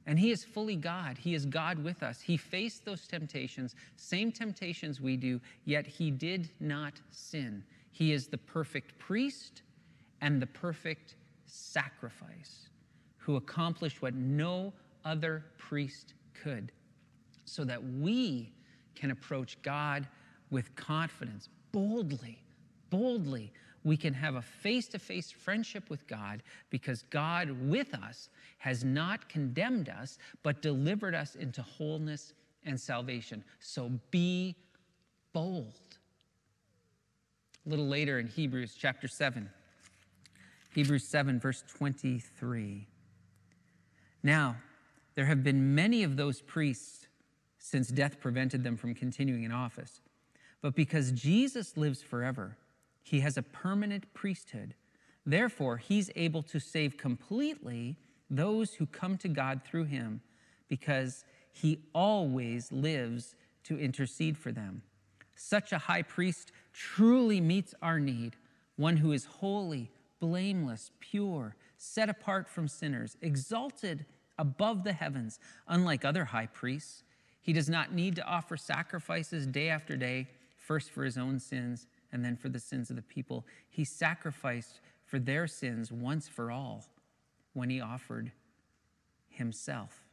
And 0.07 0.19
he 0.19 0.31
is 0.31 0.43
fully 0.43 0.75
God. 0.75 1.19
He 1.19 1.35
is 1.35 1.45
God 1.45 1.85
with 1.85 2.03
us. 2.03 2.23
He 2.23 2.39
faced 2.39 2.87
those 2.87 3.07
temptations, 3.07 3.75
same 3.97 4.33
temptations 4.33 5.03
we 5.03 5.19
do, 5.19 5.39
yet 5.67 5.87
he 5.87 6.11
did 6.11 6.49
not 6.61 6.95
sin. 7.11 7.63
He 7.91 8.13
is 8.13 8.27
the 8.27 8.39
perfect 8.39 8.99
priest 8.99 9.61
and 10.23 10.41
the 10.41 10.47
perfect 10.47 11.17
sacrifice 11.45 12.71
who 13.19 13.37
accomplished 13.37 14.01
what 14.01 14.15
no 14.15 14.73
other 15.05 15.45
priest 15.59 16.15
could, 16.43 16.73
so 17.45 17.65
that 17.65 17.85
we 17.85 18.51
can 18.95 19.11
approach 19.11 19.61
God 19.61 20.09
with 20.49 20.75
confidence, 20.75 21.51
boldly, 21.71 22.43
boldly, 22.89 23.53
we 23.85 23.97
can 23.97 24.15
have 24.15 24.35
a 24.35 24.43
face 24.43 24.89
to 24.89 24.99
face 24.99 25.31
friendship 25.31 25.89
with 25.91 26.07
God 26.07 26.43
because 26.71 27.03
God 27.11 27.51
with 27.69 27.95
us 27.95 28.29
has 28.59 28.85
not 28.85 29.29
condemned 29.29 29.89
us, 29.89 30.19
but 30.43 30.63
delivered 30.63 31.15
us 31.15 31.35
into 31.35 31.63
wholeness 31.63 32.33
and 32.65 32.79
salvation. 32.81 33.45
So 33.61 33.93
be 34.11 34.57
bold. 35.33 35.75
A 37.67 37.69
little 37.69 37.87
later 37.87 38.19
in 38.19 38.27
Hebrews 38.27 38.75
chapter 38.79 39.09
7, 39.09 39.49
Hebrews 40.75 41.05
7, 41.05 41.39
verse 41.39 41.63
23. 41.77 42.87
Now, 44.23 44.57
there 45.15 45.27
have 45.27 45.43
been 45.43 45.75
many 45.75 46.03
of 46.03 46.17
those 46.17 46.41
priests 46.41 47.07
since 47.59 47.89
death 47.89 48.21
prevented 48.21 48.65
them 48.65 48.77
from 48.77 48.95
continuing 48.95 49.45
in 49.45 49.53
office. 49.53 50.01
But 50.61 50.75
because 50.75 51.13
Jesus 51.13 51.77
lives 51.77 52.03
forever, 52.03 52.57
he 53.09 53.21
has 53.21 53.39
a 53.39 53.43
permanent 53.43 54.13
priesthood. 54.13 54.75
Therefore, 55.25 55.79
he's 55.79 56.11
able 56.15 56.43
to 56.43 56.61
save 56.61 56.99
completely 56.99 57.97
those 58.29 58.75
who 58.75 58.85
come 58.85 59.17
to 59.19 59.29
God 59.29 59.63
through 59.65 59.85
him 59.85 60.21
because 60.69 61.25
he 61.51 61.81
always 61.95 62.71
lives 62.71 63.35
to 63.65 63.79
intercede 63.79 64.37
for 64.37 64.53
them. 64.53 64.83
Such 65.35 65.73
a 65.73 65.79
high 65.79 66.03
priest 66.03 66.53
truly 66.75 67.41
meets 67.41 67.75
our 67.81 67.99
need, 67.99 68.37
one 68.77 68.99
who 68.99 69.13
is 69.13 69.25
holy, 69.25 69.91
blameless, 70.21 70.91
pure, 71.01 71.57
set 71.79 72.11
apart 72.11 72.47
from 72.47 72.69
sinners, 72.69 73.17
exalted 73.23 74.05
above 74.39 74.85
the 74.85 74.93
heavens, 74.93 75.39
unlike 75.67 76.05
other 76.05 76.27
high 76.27 76.47
priests. 76.47 77.05
He 77.41 77.55
does 77.55 77.71
not 77.71 77.95
need 77.95 78.17
to 78.17 78.27
offer 78.27 78.59
sacrifices 78.59 79.47
day 79.47 79.71
after 79.71 79.97
day, 79.97 80.29
first 80.59 80.91
for 80.91 81.05
his 81.05 81.17
own 81.17 81.39
sins 81.41 81.87
and 82.13 82.25
then 82.25 82.37
for 82.37 82.49
the 82.49 82.59
sins 82.59 82.91
of 82.91 82.97
the 82.97 83.03
people. 83.03 83.47
He 83.69 83.85
sacrificed 83.85 84.81
for 85.05 85.19
their 85.19 85.47
sins 85.47 85.91
once 85.91 86.29
for 86.29 86.51
all 86.51 86.85
when 87.53 87.71
he 87.71 87.81
offered 87.81 88.33
himself. 89.29 90.05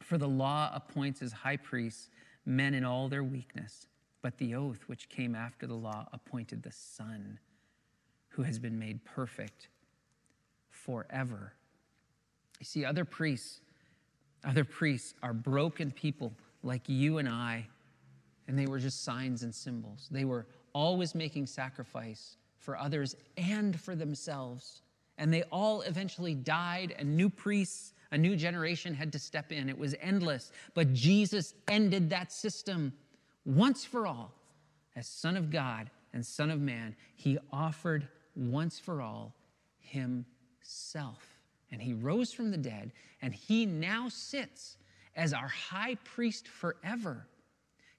For 0.00 0.18
the 0.18 0.28
law 0.28 0.70
appoints 0.74 1.22
as 1.22 1.32
high 1.32 1.56
priests 1.56 2.10
men 2.44 2.74
in 2.74 2.84
all 2.84 3.08
their 3.08 3.22
weakness, 3.22 3.86
but 4.20 4.38
the 4.38 4.54
oath 4.54 4.80
which 4.86 5.08
came 5.08 5.34
after 5.34 5.66
the 5.66 5.74
law 5.74 6.08
appointed 6.12 6.62
the 6.62 6.72
Son, 6.72 7.38
who 8.30 8.42
has 8.42 8.58
been 8.58 8.78
made 8.78 9.04
perfect 9.04 9.68
forever. 10.70 11.52
You 12.58 12.64
see, 12.64 12.84
other 12.84 13.04
priests, 13.04 13.60
other 14.44 14.64
priests 14.64 15.14
are 15.22 15.32
broken 15.32 15.90
people 15.92 16.32
like 16.62 16.82
you 16.88 17.18
and 17.18 17.28
I, 17.28 17.66
and 18.48 18.58
they 18.58 18.66
were 18.66 18.78
just 18.78 19.04
signs 19.04 19.42
and 19.42 19.54
symbols. 19.54 20.08
They 20.10 20.24
were 20.24 20.46
always 20.72 21.14
making 21.14 21.46
sacrifice 21.46 22.36
for 22.58 22.76
others 22.76 23.16
and 23.36 23.78
for 23.78 23.94
themselves. 23.94 24.82
And 25.18 25.32
they 25.32 25.42
all 25.44 25.82
eventually 25.82 26.34
died, 26.34 26.94
and 26.98 27.16
new 27.16 27.28
priests, 27.28 27.92
a 28.12 28.18
new 28.18 28.36
generation 28.36 28.94
had 28.94 29.12
to 29.12 29.18
step 29.18 29.52
in. 29.52 29.68
It 29.68 29.78
was 29.78 29.94
endless. 30.00 30.52
But 30.74 30.92
Jesus 30.92 31.54
ended 31.68 32.10
that 32.10 32.32
system 32.32 32.92
once 33.44 33.84
for 33.84 34.06
all. 34.06 34.32
As 34.96 35.06
Son 35.06 35.36
of 35.36 35.50
God 35.50 35.90
and 36.12 36.24
Son 36.24 36.50
of 36.50 36.60
Man, 36.60 36.94
he 37.14 37.38
offered 37.52 38.08
once 38.36 38.78
for 38.78 39.00
all 39.00 39.34
himself. 39.78 41.38
And 41.70 41.80
he 41.80 41.94
rose 41.94 42.32
from 42.32 42.50
the 42.50 42.58
dead, 42.58 42.92
and 43.22 43.34
he 43.34 43.64
now 43.64 44.08
sits 44.08 44.76
as 45.16 45.32
our 45.32 45.48
high 45.48 45.96
priest 46.04 46.48
forever 46.48 47.26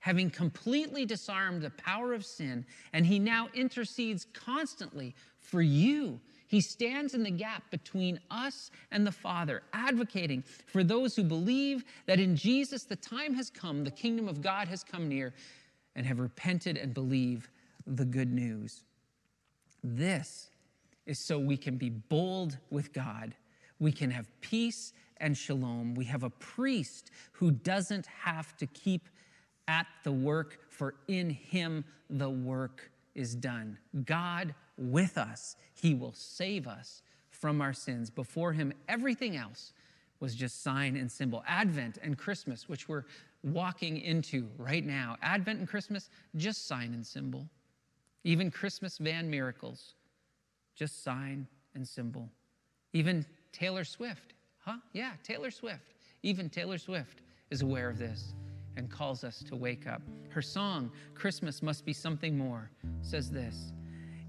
having 0.03 0.29
completely 0.29 1.05
disarmed 1.05 1.61
the 1.61 1.69
power 1.69 2.11
of 2.13 2.25
sin, 2.25 2.65
and 2.91 3.05
he 3.05 3.17
now 3.17 3.47
intercedes 3.53 4.27
constantly 4.33 5.15
for 5.39 5.61
you. 5.61 6.19
He 6.47 6.59
stands 6.59 7.13
in 7.13 7.23
the 7.23 7.31
gap 7.31 7.63
between 7.71 8.19
us 8.29 8.69
and 8.91 9.07
the 9.07 9.13
Father, 9.13 9.63
advocating 9.71 10.43
for 10.67 10.83
those 10.83 11.15
who 11.15 11.23
believe 11.23 11.85
that 12.05 12.19
in 12.19 12.35
Jesus 12.35 12.83
the 12.83 12.97
time 12.97 13.33
has 13.35 13.49
come, 13.49 13.85
the 13.85 13.91
kingdom 13.91 14.27
of 14.27 14.41
God 14.41 14.67
has 14.67 14.83
come 14.83 15.07
near, 15.07 15.33
and 15.95 16.05
have 16.05 16.19
repented 16.19 16.75
and 16.75 16.93
believe 16.93 17.49
the 17.87 18.03
good 18.03 18.33
news. 18.33 18.83
This 19.85 20.49
is 21.05 21.17
so 21.17 21.39
we 21.39 21.55
can 21.55 21.77
be 21.77 21.89
bold 21.89 22.57
with 22.69 22.91
God. 22.91 23.35
We 23.79 23.93
can 23.93 24.11
have 24.11 24.27
peace 24.41 24.91
and 25.15 25.37
shalom. 25.37 25.95
We 25.95 26.03
have 26.05 26.23
a 26.23 26.29
priest 26.29 27.09
who 27.31 27.51
doesn't 27.51 28.05
have 28.07 28.57
to 28.57 28.67
keep 28.67 29.07
at 29.67 29.87
the 30.03 30.11
work, 30.11 30.59
for 30.69 30.95
in 31.07 31.29
him 31.29 31.85
the 32.09 32.29
work 32.29 32.91
is 33.15 33.35
done. 33.35 33.77
God 34.05 34.53
with 34.77 35.17
us, 35.17 35.55
he 35.73 35.93
will 35.93 36.13
save 36.13 36.67
us 36.67 37.01
from 37.29 37.61
our 37.61 37.73
sins. 37.73 38.09
Before 38.09 38.53
him, 38.53 38.73
everything 38.87 39.35
else 39.35 39.73
was 40.19 40.35
just 40.35 40.63
sign 40.63 40.95
and 40.95 41.11
symbol. 41.11 41.43
Advent 41.47 41.97
and 42.01 42.17
Christmas, 42.17 42.69
which 42.69 42.87
we're 42.87 43.03
walking 43.43 43.97
into 43.97 44.47
right 44.57 44.85
now, 44.85 45.17
Advent 45.21 45.59
and 45.59 45.67
Christmas, 45.67 46.09
just 46.35 46.67
sign 46.67 46.93
and 46.93 47.05
symbol. 47.05 47.47
Even 48.23 48.49
Christmas 48.49 48.97
van 48.97 49.29
miracles, 49.29 49.95
just 50.75 51.03
sign 51.03 51.45
and 51.75 51.85
symbol. 51.85 52.29
Even 52.93 53.25
Taylor 53.51 53.83
Swift, 53.83 54.33
huh? 54.59 54.77
Yeah, 54.93 55.11
Taylor 55.23 55.51
Swift. 55.51 55.93
Even 56.23 56.49
Taylor 56.49 56.77
Swift 56.77 57.19
is 57.49 57.61
aware 57.61 57.89
of 57.89 57.97
this 57.97 58.33
and 58.77 58.89
calls 58.89 59.23
us 59.23 59.43
to 59.43 59.55
wake 59.55 59.87
up. 59.87 60.01
Her 60.29 60.41
song, 60.41 60.91
Christmas 61.13 61.61
Must 61.61 61.85
Be 61.85 61.93
Something 61.93 62.37
More, 62.37 62.71
says 63.01 63.29
this 63.29 63.71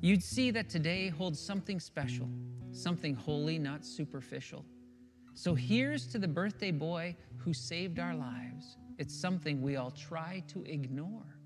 You'd 0.00 0.22
see 0.22 0.50
that 0.50 0.68
today 0.68 1.08
holds 1.08 1.40
something 1.40 1.80
special, 1.80 2.28
something 2.72 3.14
holy, 3.14 3.58
not 3.58 3.84
superficial. 3.84 4.64
So 5.32 5.54
here's 5.54 6.06
to 6.08 6.18
the 6.18 6.28
birthday 6.28 6.70
boy 6.70 7.16
who 7.38 7.52
saved 7.52 7.98
our 7.98 8.14
lives. 8.14 8.76
It's 8.98 9.14
something 9.14 9.62
we 9.62 9.76
all 9.76 9.90
try 9.90 10.42
to 10.48 10.62
ignore 10.64 11.38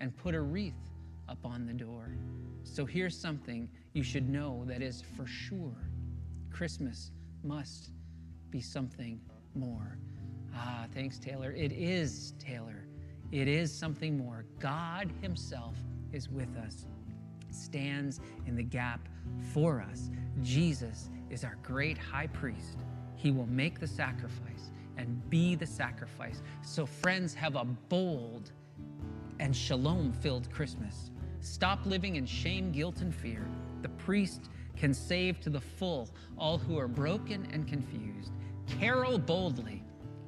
and 0.00 0.16
put 0.16 0.34
a 0.34 0.40
wreath 0.40 0.90
up 1.28 1.44
on 1.44 1.66
the 1.66 1.72
door. 1.72 2.16
So 2.64 2.84
here's 2.84 3.16
something 3.16 3.68
you 3.92 4.02
should 4.02 4.28
know 4.28 4.64
that 4.66 4.82
is 4.82 5.02
for 5.16 5.26
sure 5.26 5.76
Christmas 6.50 7.12
must 7.44 7.90
be 8.50 8.60
something 8.60 9.20
more. 9.54 9.98
Ah, 10.54 10.86
thanks, 10.94 11.18
Taylor. 11.18 11.52
It 11.52 11.72
is, 11.72 12.34
Taylor. 12.38 12.84
It 13.30 13.48
is 13.48 13.72
something 13.72 14.16
more. 14.16 14.44
God 14.58 15.10
Himself 15.20 15.76
is 16.12 16.28
with 16.28 16.54
us, 16.56 16.86
stands 17.50 18.20
in 18.46 18.54
the 18.54 18.62
gap 18.62 19.08
for 19.52 19.80
us. 19.80 20.10
Jesus 20.42 21.08
is 21.30 21.44
our 21.44 21.56
great 21.62 21.96
high 21.96 22.26
priest. 22.26 22.78
He 23.16 23.30
will 23.30 23.46
make 23.46 23.80
the 23.80 23.86
sacrifice 23.86 24.70
and 24.96 25.30
be 25.30 25.54
the 25.54 25.66
sacrifice. 25.66 26.42
So, 26.62 26.84
friends, 26.84 27.32
have 27.34 27.56
a 27.56 27.64
bold 27.64 28.52
and 29.40 29.56
shalom 29.56 30.12
filled 30.12 30.50
Christmas. 30.52 31.10
Stop 31.40 31.86
living 31.86 32.16
in 32.16 32.26
shame, 32.26 32.70
guilt, 32.70 33.00
and 33.00 33.14
fear. 33.14 33.46
The 33.80 33.88
priest 33.88 34.50
can 34.76 34.94
save 34.94 35.40
to 35.40 35.50
the 35.50 35.60
full 35.60 36.08
all 36.38 36.58
who 36.58 36.78
are 36.78 36.88
broken 36.88 37.48
and 37.52 37.66
confused. 37.66 38.32
Carol 38.66 39.18
boldly, 39.18 39.82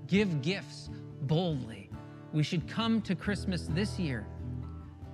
give 0.07 0.42
gifts 0.42 0.90
boldly. 1.22 1.90
We 2.32 2.42
should 2.42 2.68
come 2.68 3.00
to 3.02 3.14
Christmas 3.14 3.68
this 3.70 3.98
year, 3.98 4.26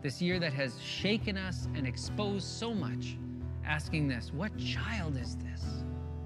this 0.02 0.22
year 0.22 0.38
that 0.38 0.52
has 0.52 0.80
shaken 0.80 1.36
us 1.36 1.68
and 1.74 1.86
exposed 1.86 2.46
so 2.46 2.74
much, 2.74 3.16
asking 3.64 4.08
this 4.08 4.32
what 4.32 4.56
child 4.58 5.16
is 5.16 5.36
this? 5.36 5.62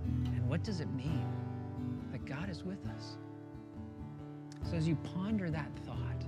And 0.04 0.48
what 0.48 0.62
does 0.62 0.80
it 0.80 0.90
mean 0.94 1.26
that 2.12 2.24
God 2.24 2.48
is 2.48 2.62
with 2.62 2.84
us? 2.96 3.16
So, 4.70 4.76
as 4.76 4.88
you 4.88 4.96
ponder 5.14 5.50
that 5.50 5.70
thought, 5.84 6.24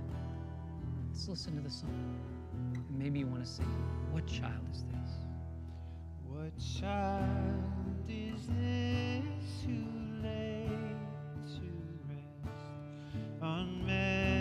let's 1.07 1.27
listen 1.27 1.55
to 1.55 1.61
the 1.61 1.69
song. 1.69 2.15
And 2.73 2.99
maybe 2.99 3.19
you 3.19 3.27
want 3.27 3.43
to 3.43 3.49
sing, 3.49 3.65
What 4.11 4.27
child 4.27 4.61
is 4.71 4.83
this? 4.83 5.11
What 6.27 6.51
child 6.79 8.05
is 8.07 8.47
this 8.47 9.65
who 9.65 10.23
lay 10.23 10.86
on 13.47 14.36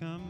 Come, 0.00 0.29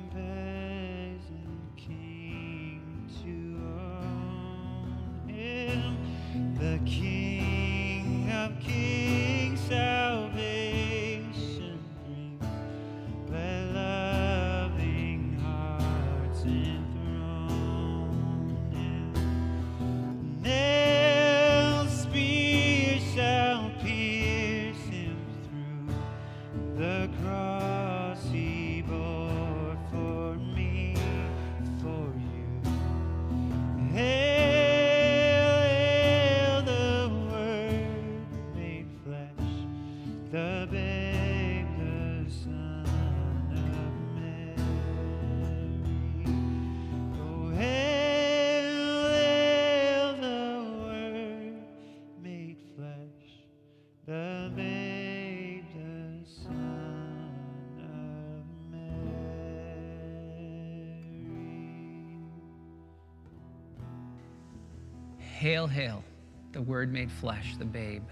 Hail, 65.40 65.66
hail, 65.66 66.04
the 66.52 66.60
Word 66.60 66.92
made 66.92 67.10
flesh, 67.10 67.56
the 67.56 67.64
babe, 67.64 68.02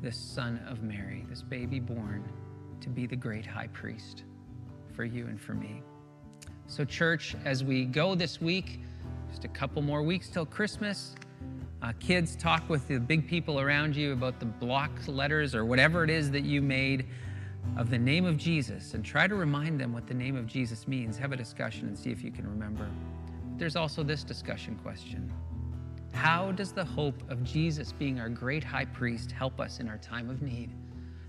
this 0.00 0.16
Son 0.16 0.60
of 0.68 0.84
Mary, 0.84 1.26
this 1.28 1.42
baby 1.42 1.80
born 1.80 2.22
to 2.80 2.88
be 2.88 3.06
the 3.08 3.16
great 3.16 3.44
high 3.44 3.66
priest 3.66 4.22
for 4.94 5.04
you 5.04 5.26
and 5.26 5.40
for 5.40 5.54
me. 5.54 5.82
So, 6.68 6.84
church, 6.84 7.34
as 7.44 7.64
we 7.64 7.86
go 7.86 8.14
this 8.14 8.40
week, 8.40 8.78
just 9.30 9.44
a 9.44 9.48
couple 9.48 9.82
more 9.82 10.04
weeks 10.04 10.28
till 10.28 10.46
Christmas, 10.46 11.16
uh, 11.82 11.92
kids, 11.98 12.36
talk 12.36 12.68
with 12.68 12.86
the 12.86 13.00
big 13.00 13.26
people 13.26 13.58
around 13.58 13.96
you 13.96 14.12
about 14.12 14.38
the 14.38 14.46
block 14.46 14.92
letters 15.08 15.56
or 15.56 15.64
whatever 15.64 16.04
it 16.04 16.10
is 16.10 16.30
that 16.30 16.44
you 16.44 16.62
made 16.62 17.08
of 17.76 17.90
the 17.90 17.98
name 17.98 18.26
of 18.26 18.36
Jesus 18.36 18.94
and 18.94 19.04
try 19.04 19.26
to 19.26 19.34
remind 19.34 19.80
them 19.80 19.92
what 19.92 20.06
the 20.06 20.14
name 20.14 20.36
of 20.36 20.46
Jesus 20.46 20.86
means. 20.86 21.18
Have 21.18 21.32
a 21.32 21.36
discussion 21.36 21.88
and 21.88 21.98
see 21.98 22.10
if 22.10 22.22
you 22.22 22.30
can 22.30 22.48
remember. 22.48 22.88
there's 23.56 23.74
also 23.74 24.04
this 24.04 24.22
discussion 24.22 24.76
question 24.84 25.32
How 26.14 26.52
does 26.52 26.72
the 26.72 26.84
hope 26.84 27.28
of 27.28 27.42
Jesus 27.42 27.92
being 27.92 28.20
our 28.20 28.28
great 28.28 28.64
high 28.64 28.84
priest 28.84 29.32
help 29.32 29.60
us 29.60 29.80
in 29.80 29.88
our 29.88 29.98
time 29.98 30.30
of 30.30 30.42
need? 30.42 30.70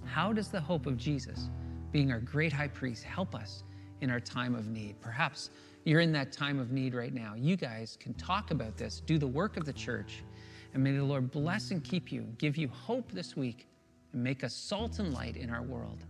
How 0.05 0.31
does 0.31 0.47
the 0.49 0.61
hope 0.61 0.85
of 0.85 0.95
Jesus 0.95 1.49
being 1.91 2.11
our 2.11 2.19
great 2.19 2.53
high 2.53 2.67
priest 2.67 3.03
help 3.03 3.35
us 3.35 3.63
in 4.01 4.09
our 4.09 4.19
time 4.19 4.55
of 4.55 4.67
need? 4.67 4.95
Perhaps 5.01 5.49
you're 5.83 6.01
in 6.01 6.11
that 6.13 6.31
time 6.31 6.59
of 6.59 6.71
need 6.71 6.93
right 6.93 7.13
now. 7.13 7.33
You 7.35 7.57
guys 7.57 7.97
can 7.99 8.13
talk 8.13 8.51
about 8.51 8.77
this, 8.77 9.01
do 9.01 9.17
the 9.17 9.27
work 9.27 9.57
of 9.57 9.65
the 9.65 9.73
church, 9.73 10.23
and 10.73 10.83
may 10.83 10.91
the 10.91 11.03
Lord 11.03 11.31
bless 11.31 11.71
and 11.71 11.83
keep 11.83 12.11
you, 12.11 12.21
give 12.37 12.55
you 12.55 12.67
hope 12.67 13.11
this 13.11 13.35
week, 13.35 13.67
and 14.13 14.23
make 14.23 14.43
us 14.43 14.53
salt 14.53 14.99
and 14.99 15.13
light 15.13 15.35
in 15.35 15.49
our 15.49 15.63
world. 15.63 16.05